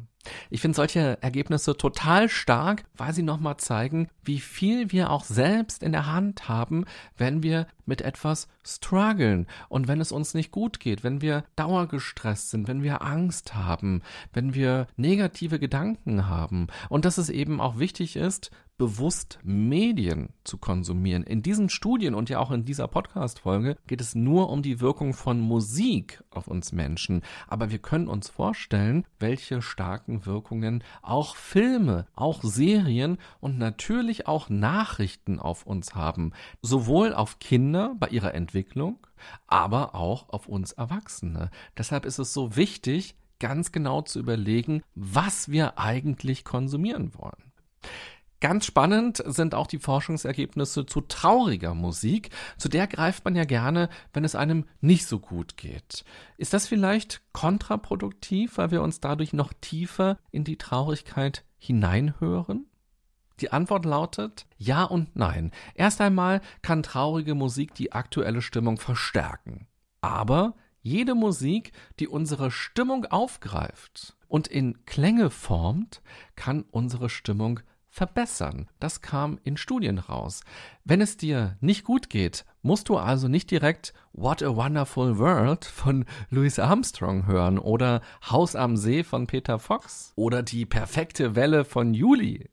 Ich 0.50 0.60
finde 0.60 0.76
solche 0.76 1.22
Ergebnisse 1.22 1.76
total 1.76 2.28
stark, 2.28 2.84
weil 2.96 3.14
sie 3.14 3.22
nochmal 3.22 3.56
zeigen, 3.56 4.08
wie 4.22 4.40
viel 4.40 4.92
wir 4.92 5.10
auch 5.10 5.24
selbst 5.24 5.82
in 5.82 5.92
der 5.92 6.06
Hand 6.06 6.48
haben, 6.48 6.84
wenn 7.16 7.42
wir 7.42 7.66
mit 7.86 8.02
etwas 8.02 8.48
strugglen 8.62 9.46
und 9.68 9.88
wenn 9.88 10.00
es 10.00 10.12
uns 10.12 10.34
nicht 10.34 10.50
gut 10.50 10.78
geht, 10.78 11.02
wenn 11.02 11.22
wir 11.22 11.44
dauergestresst 11.56 12.50
sind, 12.50 12.68
wenn 12.68 12.82
wir 12.82 13.02
Angst 13.02 13.54
haben, 13.54 14.02
wenn 14.32 14.54
wir 14.54 14.86
negative 14.96 15.58
Gedanken 15.58 16.28
haben 16.28 16.68
und 16.88 17.04
dass 17.04 17.18
es 17.18 17.30
eben 17.30 17.60
auch 17.60 17.78
wichtig 17.78 18.16
ist, 18.16 18.50
bewusst 18.80 19.38
Medien 19.42 20.30
zu 20.42 20.56
konsumieren. 20.56 21.22
In 21.22 21.42
diesen 21.42 21.68
Studien 21.68 22.14
und 22.14 22.30
ja 22.30 22.38
auch 22.38 22.50
in 22.50 22.64
dieser 22.64 22.88
Podcast-Folge 22.88 23.76
geht 23.86 24.00
es 24.00 24.14
nur 24.14 24.48
um 24.48 24.62
die 24.62 24.80
Wirkung 24.80 25.12
von 25.12 25.38
Musik 25.38 26.24
auf 26.30 26.48
uns 26.48 26.72
Menschen. 26.72 27.20
Aber 27.46 27.70
wir 27.70 27.78
können 27.78 28.08
uns 28.08 28.30
vorstellen, 28.30 29.04
welche 29.18 29.60
starken 29.60 30.09
Wirkungen 30.26 30.84
auch 31.02 31.36
Filme, 31.36 32.06
auch 32.14 32.42
Serien 32.42 33.18
und 33.40 33.58
natürlich 33.58 34.26
auch 34.26 34.48
Nachrichten 34.48 35.38
auf 35.38 35.66
uns 35.66 35.94
haben. 35.94 36.32
Sowohl 36.62 37.14
auf 37.14 37.38
Kinder 37.38 37.94
bei 37.98 38.08
ihrer 38.08 38.34
Entwicklung, 38.34 38.98
aber 39.46 39.94
auch 39.94 40.28
auf 40.28 40.46
uns 40.46 40.72
Erwachsene. 40.72 41.50
Deshalb 41.76 42.04
ist 42.04 42.18
es 42.18 42.34
so 42.34 42.56
wichtig, 42.56 43.14
ganz 43.38 43.72
genau 43.72 44.02
zu 44.02 44.18
überlegen, 44.18 44.82
was 44.94 45.50
wir 45.50 45.78
eigentlich 45.78 46.44
konsumieren 46.44 47.14
wollen. 47.14 47.52
Ganz 48.40 48.64
spannend 48.64 49.22
sind 49.26 49.54
auch 49.54 49.66
die 49.66 49.78
Forschungsergebnisse 49.78 50.86
zu 50.86 51.02
trauriger 51.02 51.74
Musik. 51.74 52.30
Zu 52.56 52.70
der 52.70 52.86
greift 52.86 53.24
man 53.26 53.36
ja 53.36 53.44
gerne, 53.44 53.90
wenn 54.14 54.24
es 54.24 54.34
einem 54.34 54.64
nicht 54.80 55.06
so 55.06 55.18
gut 55.18 55.58
geht. 55.58 56.04
Ist 56.38 56.54
das 56.54 56.66
vielleicht 56.66 57.20
kontraproduktiv, 57.32 58.56
weil 58.56 58.70
wir 58.70 58.82
uns 58.82 59.00
dadurch 59.00 59.34
noch 59.34 59.52
tiefer 59.60 60.18
in 60.30 60.44
die 60.44 60.56
Traurigkeit 60.56 61.44
hineinhören? 61.58 62.66
Die 63.40 63.52
Antwort 63.52 63.84
lautet 63.84 64.46
ja 64.56 64.84
und 64.84 65.16
nein. 65.16 65.50
Erst 65.74 66.00
einmal 66.00 66.40
kann 66.62 66.82
traurige 66.82 67.34
Musik 67.34 67.74
die 67.74 67.92
aktuelle 67.92 68.40
Stimmung 68.40 68.78
verstärken. 68.78 69.66
Aber 70.00 70.54
jede 70.80 71.14
Musik, 71.14 71.72
die 71.98 72.08
unsere 72.08 72.50
Stimmung 72.50 73.04
aufgreift 73.04 74.16
und 74.28 74.48
in 74.48 74.86
Klänge 74.86 75.28
formt, 75.28 76.00
kann 76.36 76.64
unsere 76.70 77.10
Stimmung 77.10 77.60
verbessern. 77.90 78.68
Das 78.78 79.02
kam 79.02 79.38
in 79.42 79.56
Studien 79.56 79.98
raus. 79.98 80.42
Wenn 80.84 81.00
es 81.00 81.16
dir 81.16 81.56
nicht 81.60 81.84
gut 81.84 82.08
geht, 82.08 82.44
musst 82.62 82.88
du 82.88 82.96
also 82.96 83.28
nicht 83.28 83.50
direkt 83.50 83.92
What 84.12 84.42
a 84.42 84.54
Wonderful 84.54 85.18
World 85.18 85.64
von 85.64 86.04
Louis 86.30 86.58
Armstrong 86.58 87.26
hören 87.26 87.58
oder 87.58 88.00
Haus 88.28 88.56
am 88.56 88.76
See 88.76 89.02
von 89.02 89.26
Peter 89.26 89.58
Fox 89.58 90.12
oder 90.16 90.42
die 90.42 90.66
perfekte 90.66 91.34
Welle 91.34 91.64
von 91.64 91.92
Juli. 91.92 92.48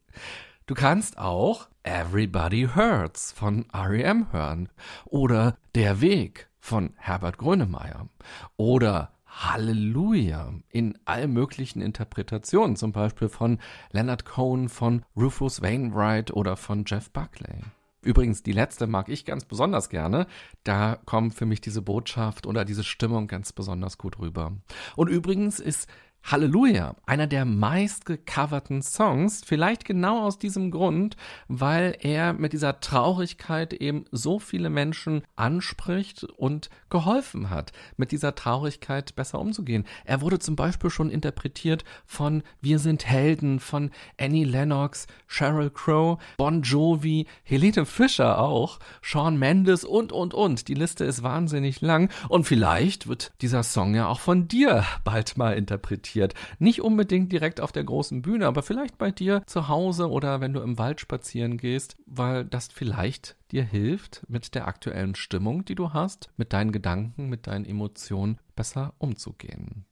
Du 0.65 0.73
kannst 0.73 1.17
auch 1.17 1.69
Everybody 1.83 2.67
Hurts 2.75 3.31
von 3.31 3.65
REM 3.73 4.31
hören 4.33 4.69
oder 5.05 5.57
Der 5.75 6.01
Weg 6.01 6.49
von 6.59 6.93
Herbert 6.97 7.37
Grönemeyer 7.37 8.09
oder 8.57 9.13
Halleluja 9.37 10.53
in 10.69 10.97
all 11.05 11.27
möglichen 11.27 11.81
Interpretationen, 11.81 12.75
zum 12.75 12.91
Beispiel 12.91 13.29
von 13.29 13.59
Leonard 13.91 14.25
Cohen, 14.25 14.67
von 14.67 15.03
Rufus 15.15 15.61
Wainwright 15.61 16.31
oder 16.31 16.57
von 16.57 16.85
Jeff 16.87 17.11
Buckley. 17.11 17.61
Übrigens, 18.01 18.41
die 18.41 18.51
letzte 18.51 18.87
mag 18.87 19.09
ich 19.09 19.25
ganz 19.25 19.45
besonders 19.45 19.89
gerne. 19.89 20.27
Da 20.63 20.97
kommt 21.05 21.33
für 21.33 21.45
mich 21.45 21.61
diese 21.61 21.81
Botschaft 21.81 22.47
oder 22.47 22.63
diese 22.63 22.83
Stimmung 22.83 23.27
ganz 23.27 23.53
besonders 23.53 23.97
gut 23.97 24.19
rüber. 24.19 24.53
Und 24.95 25.09
übrigens 25.09 25.59
ist 25.59 25.89
Halleluja, 26.29 26.97
einer 27.05 27.25
der 27.25 27.45
meistgecoverten 27.45 28.81
Songs, 28.81 29.43
vielleicht 29.45 29.85
genau 29.85 30.25
aus 30.25 30.37
diesem 30.37 30.71
Grund, 30.71 31.15
weil 31.47 31.97
er 32.01 32.33
mit 32.33 32.51
dieser 32.51 32.81
Traurigkeit 32.81 33.71
eben 33.71 34.03
so 34.11 34.37
viele 34.37 34.69
Menschen 34.69 35.21
anspricht 35.37 36.25
und 36.25 36.69
geholfen 36.89 37.49
hat, 37.49 37.71
mit 37.95 38.11
dieser 38.11 38.35
Traurigkeit 38.35 39.15
besser 39.15 39.39
umzugehen. 39.39 39.85
Er 40.03 40.19
wurde 40.19 40.39
zum 40.39 40.57
Beispiel 40.57 40.89
schon 40.89 41.09
interpretiert 41.09 41.85
von 42.05 42.43
Wir 42.59 42.79
sind 42.79 43.05
Helden, 43.05 43.61
von 43.61 43.91
Annie 44.19 44.43
Lennox, 44.43 45.07
Sheryl 45.27 45.69
Crow, 45.69 46.21
Bon 46.35 46.61
Jovi, 46.61 47.25
Helene 47.43 47.85
Fischer 47.85 48.37
auch, 48.39 48.79
Sean 49.01 49.39
Mendes 49.39 49.85
und, 49.85 50.11
und, 50.11 50.33
und. 50.33 50.67
Die 50.67 50.73
Liste 50.73 51.05
ist 51.05 51.23
wahnsinnig 51.23 51.79
lang 51.79 52.11
und 52.27 52.43
vielleicht 52.43 53.07
wird 53.07 53.31
dieser 53.39 53.63
Song 53.63 53.95
ja 53.95 54.07
auch 54.07 54.19
von 54.19 54.49
dir 54.49 54.83
bald 55.05 55.37
mal 55.37 55.53
interpretiert 55.53 56.16
interessiert. 56.17 56.33
Nicht 56.59 56.81
unbedingt 56.81 57.31
direkt 57.31 57.61
auf 57.61 57.71
der 57.71 57.83
großen 57.83 58.21
Bühne, 58.21 58.47
aber 58.47 58.63
vielleicht 58.63 58.97
bei 58.97 59.11
dir 59.11 59.43
zu 59.45 59.67
Hause 59.67 60.09
oder 60.09 60.41
wenn 60.41 60.53
du 60.53 60.61
im 60.61 60.77
Wald 60.77 60.99
spazieren 60.99 61.57
gehst, 61.57 61.95
weil 62.05 62.45
das 62.45 62.67
vielleicht 62.67 63.35
dir 63.51 63.63
hilft, 63.63 64.23
mit 64.27 64.55
der 64.55 64.67
aktuellen 64.67 65.15
Stimmung, 65.15 65.65
die 65.65 65.75
du 65.75 65.93
hast, 65.93 66.29
mit 66.37 66.53
deinen 66.53 66.71
Gedanken, 66.71 67.29
mit 67.29 67.47
deinen 67.47 67.65
Emotionen 67.65 68.39
besser 68.55 68.93
umzugehen. 68.97 69.85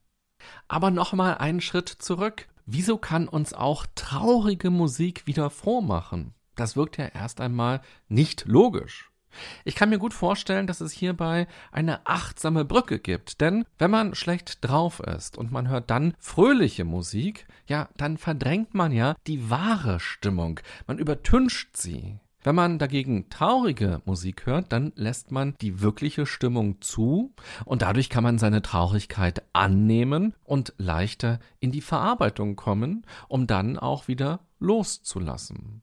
Aber 0.68 0.90
nochmal 0.90 1.38
einen 1.38 1.60
Schritt 1.60 1.88
zurück. 1.88 2.48
Wieso 2.66 2.98
kann 2.98 3.28
uns 3.28 3.52
auch 3.52 3.86
traurige 3.94 4.70
Musik 4.70 5.26
wieder 5.26 5.50
froh 5.50 5.80
machen? 5.80 6.34
Das 6.56 6.76
wirkt 6.76 6.96
ja 6.96 7.06
erst 7.06 7.40
einmal 7.40 7.80
nicht 8.08 8.44
logisch. 8.46 9.10
Ich 9.64 9.74
kann 9.74 9.90
mir 9.90 9.98
gut 9.98 10.14
vorstellen, 10.14 10.66
dass 10.66 10.80
es 10.80 10.92
hierbei 10.92 11.46
eine 11.72 12.06
achtsame 12.06 12.64
Brücke 12.64 12.98
gibt, 12.98 13.40
denn 13.40 13.64
wenn 13.78 13.90
man 13.90 14.14
schlecht 14.14 14.58
drauf 14.64 15.00
ist 15.00 15.36
und 15.36 15.52
man 15.52 15.68
hört 15.68 15.90
dann 15.90 16.14
fröhliche 16.18 16.84
Musik, 16.84 17.46
ja, 17.66 17.88
dann 17.96 18.18
verdrängt 18.18 18.74
man 18.74 18.92
ja 18.92 19.14
die 19.26 19.50
wahre 19.50 20.00
Stimmung, 20.00 20.60
man 20.86 20.98
übertüncht 20.98 21.76
sie. 21.76 22.18
Wenn 22.46 22.54
man 22.54 22.78
dagegen 22.78 23.28
traurige 23.28 24.02
Musik 24.04 24.46
hört, 24.46 24.70
dann 24.70 24.92
lässt 24.94 25.32
man 25.32 25.56
die 25.60 25.80
wirkliche 25.80 26.26
Stimmung 26.26 26.80
zu 26.80 27.34
und 27.64 27.82
dadurch 27.82 28.08
kann 28.08 28.22
man 28.22 28.38
seine 28.38 28.62
Traurigkeit 28.62 29.42
annehmen 29.52 30.32
und 30.44 30.72
leichter 30.78 31.40
in 31.58 31.72
die 31.72 31.80
Verarbeitung 31.80 32.54
kommen, 32.54 33.04
um 33.26 33.48
dann 33.48 33.76
auch 33.76 34.06
wieder 34.06 34.38
loszulassen. 34.60 35.82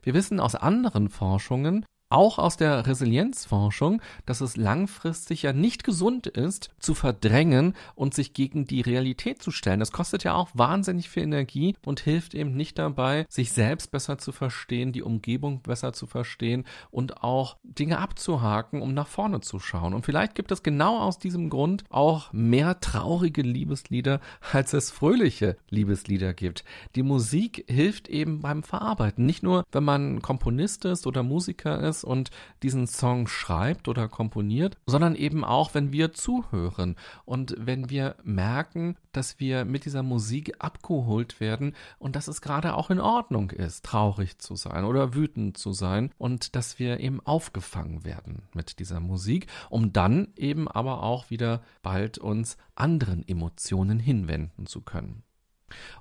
Wir 0.00 0.14
wissen 0.14 0.38
aus 0.38 0.54
anderen 0.54 1.08
Forschungen, 1.08 1.84
auch 2.10 2.38
aus 2.38 2.56
der 2.56 2.86
Resilienzforschung, 2.86 4.00
dass 4.26 4.40
es 4.40 4.56
langfristig 4.56 5.42
ja 5.42 5.52
nicht 5.52 5.84
gesund 5.84 6.26
ist, 6.26 6.70
zu 6.78 6.94
verdrängen 6.94 7.74
und 7.94 8.14
sich 8.14 8.32
gegen 8.32 8.66
die 8.66 8.80
Realität 8.80 9.42
zu 9.42 9.50
stellen. 9.50 9.80
Das 9.80 9.92
kostet 9.92 10.24
ja 10.24 10.34
auch 10.34 10.48
wahnsinnig 10.54 11.08
viel 11.08 11.24
Energie 11.24 11.76
und 11.84 12.00
hilft 12.00 12.34
eben 12.34 12.54
nicht 12.54 12.78
dabei, 12.78 13.26
sich 13.28 13.52
selbst 13.52 13.90
besser 13.90 14.18
zu 14.18 14.32
verstehen, 14.32 14.92
die 14.92 15.02
Umgebung 15.02 15.62
besser 15.62 15.92
zu 15.92 16.06
verstehen 16.06 16.64
und 16.90 17.22
auch 17.22 17.56
Dinge 17.62 17.98
abzuhaken, 17.98 18.80
um 18.80 18.94
nach 18.94 19.08
vorne 19.08 19.40
zu 19.40 19.58
schauen. 19.58 19.94
Und 19.94 20.04
vielleicht 20.04 20.34
gibt 20.34 20.52
es 20.52 20.62
genau 20.62 20.98
aus 20.98 21.18
diesem 21.18 21.50
Grund 21.50 21.84
auch 21.90 22.32
mehr 22.32 22.80
traurige 22.80 23.42
Liebeslieder, 23.42 24.20
als 24.52 24.72
es 24.72 24.90
fröhliche 24.90 25.56
Liebeslieder 25.68 26.32
gibt. 26.32 26.64
Die 26.94 27.02
Musik 27.02 27.64
hilft 27.68 28.08
eben 28.08 28.40
beim 28.40 28.62
Verarbeiten. 28.62 29.26
Nicht 29.26 29.42
nur, 29.42 29.64
wenn 29.72 29.84
man 29.84 30.22
Komponist 30.22 30.84
ist 30.84 31.06
oder 31.06 31.22
Musiker 31.22 31.80
ist, 31.80 31.97
ist 31.98 32.04
und 32.04 32.30
diesen 32.62 32.86
Song 32.86 33.26
schreibt 33.26 33.88
oder 33.88 34.08
komponiert, 34.08 34.76
sondern 34.86 35.14
eben 35.14 35.44
auch, 35.44 35.74
wenn 35.74 35.92
wir 35.92 36.12
zuhören 36.12 36.96
und 37.24 37.54
wenn 37.58 37.90
wir 37.90 38.16
merken, 38.22 38.96
dass 39.12 39.40
wir 39.40 39.64
mit 39.64 39.84
dieser 39.84 40.02
Musik 40.02 40.54
abgeholt 40.58 41.40
werden 41.40 41.74
und 41.98 42.16
dass 42.16 42.28
es 42.28 42.40
gerade 42.40 42.74
auch 42.74 42.90
in 42.90 43.00
Ordnung 43.00 43.50
ist, 43.50 43.84
traurig 43.84 44.38
zu 44.38 44.54
sein 44.56 44.84
oder 44.84 45.14
wütend 45.14 45.58
zu 45.58 45.72
sein 45.72 46.10
und 46.18 46.54
dass 46.54 46.78
wir 46.78 47.00
eben 47.00 47.20
aufgefangen 47.24 48.04
werden 48.04 48.42
mit 48.54 48.78
dieser 48.78 49.00
Musik, 49.00 49.46
um 49.70 49.92
dann 49.92 50.28
eben 50.36 50.68
aber 50.68 51.02
auch 51.02 51.30
wieder 51.30 51.62
bald 51.82 52.18
uns 52.18 52.56
anderen 52.74 53.26
Emotionen 53.26 53.98
hinwenden 53.98 54.66
zu 54.66 54.82
können. 54.82 55.22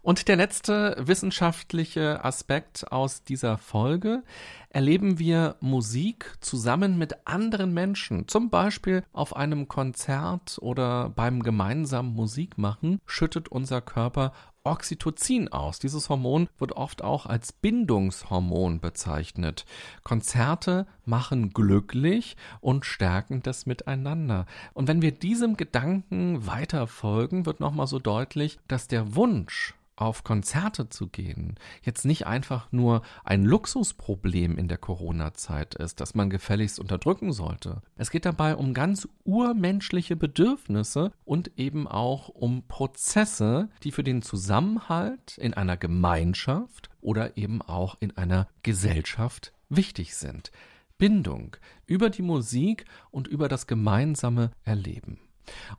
Und 0.01 0.27
der 0.27 0.35
letzte 0.35 0.95
wissenschaftliche 0.99 2.23
Aspekt 2.23 2.91
aus 2.91 3.23
dieser 3.23 3.57
Folge. 3.57 4.23
Erleben 4.69 5.17
wir 5.17 5.55
Musik 5.59 6.35
zusammen 6.41 6.97
mit 6.97 7.25
anderen 7.25 7.73
Menschen, 7.73 8.27
zum 8.27 8.49
Beispiel 8.49 9.03
auf 9.13 9.35
einem 9.35 9.67
Konzert 9.67 10.57
oder 10.61 11.09
beim 11.09 11.41
gemeinsamen 11.41 12.13
Musikmachen, 12.13 12.99
schüttet 13.05 13.49
unser 13.49 13.81
Körper 13.81 14.33
Oxytocin 14.67 15.47
aus. 15.47 15.79
Dieses 15.79 16.09
Hormon 16.09 16.49
wird 16.59 16.73
oft 16.73 17.03
auch 17.03 17.25
als 17.25 17.53
Bindungshormon 17.53 18.79
bezeichnet. 18.79 19.65
Konzerte 20.03 20.85
machen 21.05 21.51
glücklich 21.51 22.35
und 22.59 22.85
stärken 22.85 23.41
das 23.41 23.65
Miteinander. 23.65 24.45
Und 24.73 24.87
wenn 24.87 25.01
wir 25.01 25.11
diesem 25.11 25.57
Gedanken 25.57 26.45
weiter 26.45 26.87
folgen, 26.87 27.45
wird 27.45 27.59
nochmal 27.59 27.87
so 27.87 27.99
deutlich, 27.99 28.59
dass 28.67 28.87
der 28.87 29.15
Wunsch 29.15 29.73
auf 29.97 30.23
Konzerte 30.23 30.89
zu 30.89 31.07
gehen 31.07 31.57
jetzt 31.83 32.05
nicht 32.05 32.27
einfach 32.27 32.71
nur 32.71 33.01
ein 33.23 33.43
Luxusproblem 33.43 34.57
in 34.57 34.67
der 34.67 34.77
Corona-Zeit 34.77 35.75
ist, 35.75 35.99
das 35.99 36.15
man 36.15 36.29
gefälligst 36.29 36.79
unterdrücken 36.79 37.31
sollte. 37.31 37.81
Es 37.97 38.11
geht 38.11 38.25
dabei 38.25 38.55
um 38.55 38.73
ganz 38.73 39.07
urmenschliche 39.23 40.15
Bedürfnisse 40.15 41.11
und 41.25 41.51
eben 41.57 41.87
auch 41.87 42.29
um 42.29 42.63
Prozesse, 42.67 43.69
die 43.83 43.91
für 43.91 44.03
den 44.03 44.21
Zusammenhalt 44.21 45.37
in 45.37 45.53
einer 45.53 45.77
Gemeinschaft 45.77 46.89
oder 47.01 47.37
eben 47.37 47.61
auch 47.61 47.97
in 47.99 48.15
einer 48.17 48.47
Gesellschaft 48.63 49.53
wichtig 49.69 50.15
sind. 50.15 50.51
Bindung 50.97 51.55
über 51.85 52.09
die 52.09 52.23
Musik 52.23 52.85
und 53.11 53.27
über 53.27 53.47
das 53.47 53.67
gemeinsame 53.67 54.51
Erleben. 54.63 55.19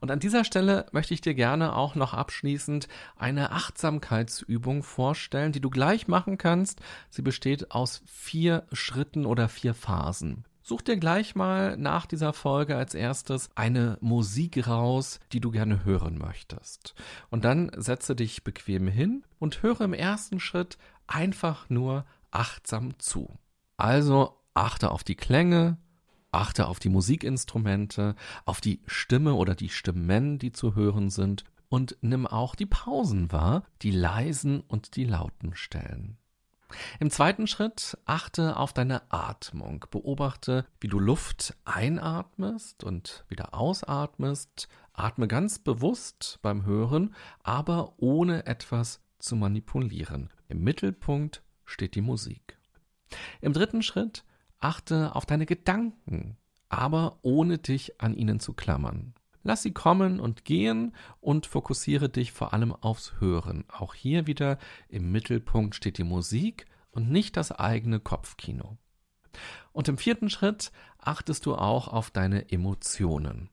Und 0.00 0.10
an 0.10 0.20
dieser 0.20 0.44
Stelle 0.44 0.86
möchte 0.92 1.14
ich 1.14 1.20
dir 1.20 1.34
gerne 1.34 1.74
auch 1.74 1.94
noch 1.94 2.14
abschließend 2.14 2.88
eine 3.16 3.52
Achtsamkeitsübung 3.52 4.82
vorstellen, 4.82 5.52
die 5.52 5.60
du 5.60 5.70
gleich 5.70 6.08
machen 6.08 6.38
kannst. 6.38 6.80
Sie 7.10 7.22
besteht 7.22 7.70
aus 7.70 8.02
vier 8.06 8.66
Schritten 8.72 9.26
oder 9.26 9.48
vier 9.48 9.74
Phasen. 9.74 10.44
Such 10.68 10.82
dir 10.82 10.98
gleich 10.98 11.34
mal 11.34 11.78
nach 11.78 12.04
dieser 12.04 12.34
Folge 12.34 12.76
als 12.76 12.92
erstes 12.92 13.48
eine 13.54 13.96
Musik 14.02 14.66
raus, 14.66 15.18
die 15.32 15.40
du 15.40 15.50
gerne 15.50 15.86
hören 15.86 16.18
möchtest. 16.18 16.94
Und 17.30 17.46
dann 17.46 17.70
setze 17.74 18.14
dich 18.14 18.44
bequem 18.44 18.86
hin 18.86 19.24
und 19.38 19.62
höre 19.62 19.80
im 19.80 19.94
ersten 19.94 20.40
Schritt 20.40 20.76
einfach 21.06 21.70
nur 21.70 22.04
achtsam 22.30 22.98
zu. 22.98 23.38
Also 23.78 24.38
achte 24.52 24.90
auf 24.90 25.04
die 25.04 25.14
Klänge, 25.14 25.78
Achte 26.30 26.66
auf 26.66 26.78
die 26.78 26.88
Musikinstrumente, 26.88 28.14
auf 28.44 28.60
die 28.60 28.82
Stimme 28.86 29.34
oder 29.34 29.54
die 29.54 29.70
Stimmen, 29.70 30.38
die 30.38 30.52
zu 30.52 30.74
hören 30.74 31.10
sind, 31.10 31.44
und 31.68 31.96
nimm 32.00 32.26
auch 32.26 32.54
die 32.54 32.66
Pausen 32.66 33.30
wahr, 33.30 33.62
die 33.82 33.90
leisen 33.90 34.60
und 34.60 34.96
die 34.96 35.04
lauten 35.04 35.54
Stellen. 35.54 36.18
Im 37.00 37.10
zweiten 37.10 37.46
Schritt 37.46 37.96
achte 38.04 38.56
auf 38.56 38.72
deine 38.72 39.10
Atmung. 39.10 39.86
Beobachte, 39.90 40.66
wie 40.80 40.88
du 40.88 40.98
Luft 40.98 41.56
einatmest 41.64 42.84
und 42.84 43.24
wieder 43.28 43.54
ausatmest. 43.54 44.68
Atme 44.92 45.28
ganz 45.28 45.58
bewusst 45.58 46.38
beim 46.42 46.66
Hören, 46.66 47.14
aber 47.42 47.94
ohne 47.96 48.46
etwas 48.46 49.00
zu 49.18 49.36
manipulieren. 49.36 50.30
Im 50.48 50.62
Mittelpunkt 50.62 51.42
steht 51.64 51.94
die 51.94 52.02
Musik. 52.02 52.58
Im 53.40 53.52
dritten 53.52 53.82
Schritt 53.82 54.24
Achte 54.60 55.14
auf 55.14 55.26
deine 55.26 55.46
Gedanken, 55.46 56.36
aber 56.68 57.18
ohne 57.22 57.58
dich 57.58 58.00
an 58.00 58.14
ihnen 58.14 58.40
zu 58.40 58.54
klammern. 58.54 59.14
Lass 59.42 59.62
sie 59.62 59.72
kommen 59.72 60.20
und 60.20 60.44
gehen 60.44 60.94
und 61.20 61.46
fokussiere 61.46 62.08
dich 62.08 62.32
vor 62.32 62.52
allem 62.52 62.74
aufs 62.74 63.20
Hören. 63.20 63.64
Auch 63.68 63.94
hier 63.94 64.26
wieder 64.26 64.58
im 64.88 65.12
Mittelpunkt 65.12 65.74
steht 65.74 65.98
die 65.98 66.04
Musik 66.04 66.66
und 66.90 67.10
nicht 67.10 67.36
das 67.36 67.52
eigene 67.52 68.00
Kopfkino. 68.00 68.76
Und 69.72 69.88
im 69.88 69.96
vierten 69.96 70.28
Schritt 70.28 70.72
achtest 70.98 71.46
du 71.46 71.54
auch 71.54 71.88
auf 71.88 72.10
deine 72.10 72.50
Emotionen 72.50 73.50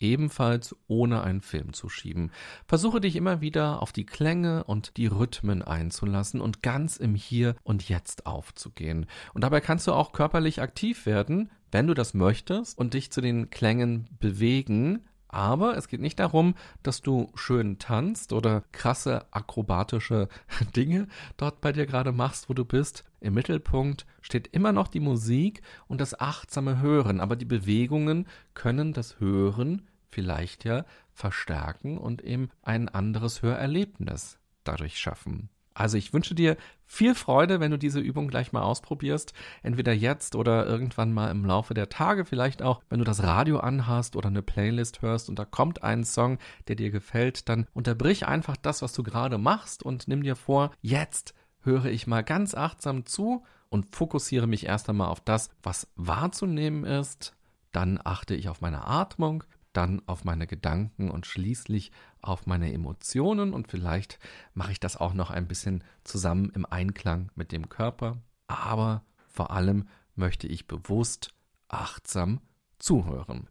ebenfalls 0.00 0.76
ohne 0.86 1.22
einen 1.22 1.40
Film 1.40 1.72
zu 1.72 1.88
schieben. 1.88 2.30
Versuche 2.66 3.00
dich 3.00 3.16
immer 3.16 3.40
wieder 3.40 3.82
auf 3.82 3.92
die 3.92 4.06
Klänge 4.06 4.64
und 4.64 4.96
die 4.96 5.06
Rhythmen 5.06 5.62
einzulassen 5.62 6.40
und 6.40 6.62
ganz 6.62 6.96
im 6.96 7.14
Hier 7.14 7.56
und 7.62 7.88
Jetzt 7.88 8.26
aufzugehen. 8.26 9.06
Und 9.32 9.44
dabei 9.44 9.60
kannst 9.60 9.86
du 9.86 9.92
auch 9.92 10.12
körperlich 10.12 10.60
aktiv 10.60 11.06
werden, 11.06 11.50
wenn 11.72 11.86
du 11.86 11.94
das 11.94 12.14
möchtest 12.14 12.78
und 12.78 12.94
dich 12.94 13.10
zu 13.10 13.20
den 13.20 13.50
Klängen 13.50 14.08
bewegen, 14.20 15.04
aber 15.34 15.76
es 15.76 15.88
geht 15.88 16.00
nicht 16.00 16.20
darum, 16.20 16.54
dass 16.82 17.02
du 17.02 17.30
schön 17.34 17.78
tanzt 17.78 18.32
oder 18.32 18.62
krasse 18.72 19.26
akrobatische 19.32 20.28
Dinge 20.76 21.08
dort 21.36 21.60
bei 21.60 21.72
dir 21.72 21.86
gerade 21.86 22.12
machst, 22.12 22.48
wo 22.48 22.54
du 22.54 22.64
bist. 22.64 23.04
Im 23.20 23.34
Mittelpunkt 23.34 24.06
steht 24.20 24.46
immer 24.48 24.72
noch 24.72 24.86
die 24.86 25.00
Musik 25.00 25.62
und 25.88 26.00
das 26.00 26.18
achtsame 26.20 26.80
Hören, 26.80 27.20
aber 27.20 27.36
die 27.36 27.44
Bewegungen 27.44 28.26
können 28.54 28.92
das 28.92 29.18
Hören 29.18 29.82
vielleicht 30.08 30.64
ja 30.64 30.84
verstärken 31.12 31.98
und 31.98 32.22
eben 32.22 32.50
ein 32.62 32.88
anderes 32.88 33.42
Hörerlebnis 33.42 34.38
dadurch 34.62 34.98
schaffen. 34.98 35.48
Also 35.74 35.98
ich 35.98 36.12
wünsche 36.12 36.34
dir 36.34 36.56
viel 36.86 37.14
Freude, 37.14 37.58
wenn 37.58 37.72
du 37.72 37.78
diese 37.78 37.98
Übung 37.98 38.28
gleich 38.28 38.52
mal 38.52 38.62
ausprobierst. 38.62 39.34
Entweder 39.62 39.92
jetzt 39.92 40.36
oder 40.36 40.66
irgendwann 40.66 41.12
mal 41.12 41.30
im 41.30 41.44
Laufe 41.44 41.74
der 41.74 41.88
Tage. 41.88 42.24
Vielleicht 42.24 42.62
auch, 42.62 42.80
wenn 42.88 43.00
du 43.00 43.04
das 43.04 43.22
Radio 43.24 43.58
anhast 43.58 44.14
oder 44.14 44.28
eine 44.28 44.42
Playlist 44.42 45.02
hörst 45.02 45.28
und 45.28 45.38
da 45.38 45.44
kommt 45.44 45.82
ein 45.82 46.04
Song, 46.04 46.38
der 46.68 46.76
dir 46.76 46.90
gefällt, 46.90 47.48
dann 47.48 47.66
unterbrich 47.74 48.26
einfach 48.26 48.56
das, 48.56 48.82
was 48.82 48.92
du 48.92 49.02
gerade 49.02 49.36
machst 49.36 49.82
und 49.82 50.06
nimm 50.06 50.22
dir 50.22 50.36
vor, 50.36 50.70
jetzt 50.80 51.34
höre 51.62 51.86
ich 51.86 52.06
mal 52.06 52.22
ganz 52.22 52.54
achtsam 52.54 53.04
zu 53.04 53.44
und 53.68 53.96
fokussiere 53.96 54.46
mich 54.46 54.66
erst 54.66 54.88
einmal 54.88 55.08
auf 55.08 55.20
das, 55.20 55.50
was 55.62 55.88
wahrzunehmen 55.96 56.84
ist. 56.84 57.34
Dann 57.72 57.98
achte 58.02 58.36
ich 58.36 58.48
auf 58.48 58.60
meine 58.60 58.86
Atmung, 58.86 59.42
dann 59.76 60.02
auf 60.06 60.24
meine 60.24 60.46
Gedanken 60.46 61.10
und 61.10 61.26
schließlich 61.26 61.92
auf 62.22 62.46
meine 62.46 62.72
Emotionen 62.72 63.52
und 63.52 63.68
vielleicht 63.68 64.18
mache 64.54 64.72
ich 64.72 64.80
das 64.80 64.96
auch 64.96 65.14
noch 65.14 65.30
ein 65.30 65.46
bisschen 65.46 65.84
zusammen 66.04 66.50
im 66.54 66.64
Einklang 66.64 67.30
mit 67.34 67.52
dem 67.52 67.68
Körper. 67.68 68.18
Aber 68.46 69.04
vor 69.28 69.50
allem 69.50 69.88
möchte 70.14 70.46
ich 70.46 70.66
bewusst 70.66 71.34
achtsam 71.68 72.40
zuhören. 72.78 73.48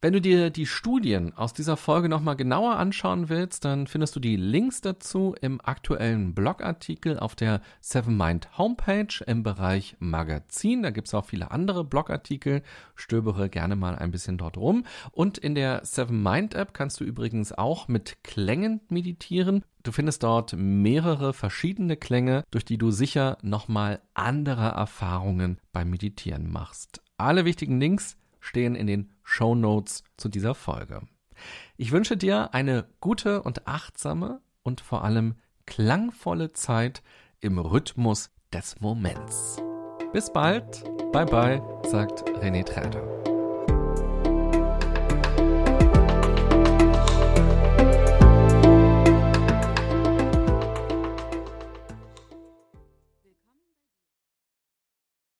Wenn 0.00 0.12
du 0.12 0.20
dir 0.20 0.50
die 0.50 0.66
Studien 0.66 1.36
aus 1.36 1.54
dieser 1.54 1.76
Folge 1.76 2.08
nochmal 2.08 2.36
genauer 2.36 2.76
anschauen 2.76 3.28
willst, 3.28 3.64
dann 3.64 3.88
findest 3.88 4.14
du 4.14 4.20
die 4.20 4.36
Links 4.36 4.80
dazu 4.80 5.34
im 5.40 5.60
aktuellen 5.60 6.36
Blogartikel 6.36 7.18
auf 7.18 7.34
der 7.34 7.60
Seven 7.80 8.16
Mind 8.16 8.56
Homepage 8.56 9.24
im 9.26 9.42
Bereich 9.42 9.96
Magazin. 9.98 10.84
Da 10.84 10.90
gibt's 10.90 11.14
auch 11.14 11.24
viele 11.24 11.50
andere 11.50 11.82
Blogartikel. 11.82 12.62
Stöbere 12.94 13.48
gerne 13.48 13.74
mal 13.74 13.96
ein 13.96 14.12
bisschen 14.12 14.38
dort 14.38 14.56
rum. 14.56 14.84
Und 15.10 15.36
in 15.36 15.56
der 15.56 15.84
Seven 15.84 16.22
Mind 16.22 16.54
App 16.54 16.74
kannst 16.74 17.00
du 17.00 17.04
übrigens 17.04 17.50
auch 17.50 17.88
mit 17.88 18.22
Klängen 18.22 18.80
meditieren. 18.88 19.64
Du 19.82 19.90
findest 19.90 20.22
dort 20.22 20.54
mehrere 20.56 21.32
verschiedene 21.32 21.96
Klänge, 21.96 22.44
durch 22.52 22.64
die 22.64 22.78
du 22.78 22.92
sicher 22.92 23.36
nochmal 23.42 24.00
andere 24.14 24.68
Erfahrungen 24.68 25.58
beim 25.72 25.90
Meditieren 25.90 26.52
machst. 26.52 27.02
Alle 27.16 27.44
wichtigen 27.44 27.80
Links 27.80 28.16
stehen 28.38 28.76
in 28.76 28.86
den 28.86 29.17
Show 29.28 29.54
Notes 29.54 30.04
zu 30.16 30.30
dieser 30.30 30.54
Folge. 30.54 31.02
Ich 31.76 31.92
wünsche 31.92 32.16
dir 32.16 32.54
eine 32.54 32.88
gute 33.00 33.42
und 33.42 33.68
achtsame 33.68 34.40
und 34.62 34.80
vor 34.80 35.04
allem 35.04 35.34
klangvolle 35.66 36.52
Zeit 36.54 37.02
im 37.40 37.58
Rhythmus 37.58 38.30
des 38.52 38.80
Moments. 38.80 39.62
Bis 40.14 40.32
bald, 40.32 40.82
bye 41.12 41.26
bye, 41.26 41.62
sagt 41.84 42.24
René 42.40 42.64
Träder. 42.64 43.27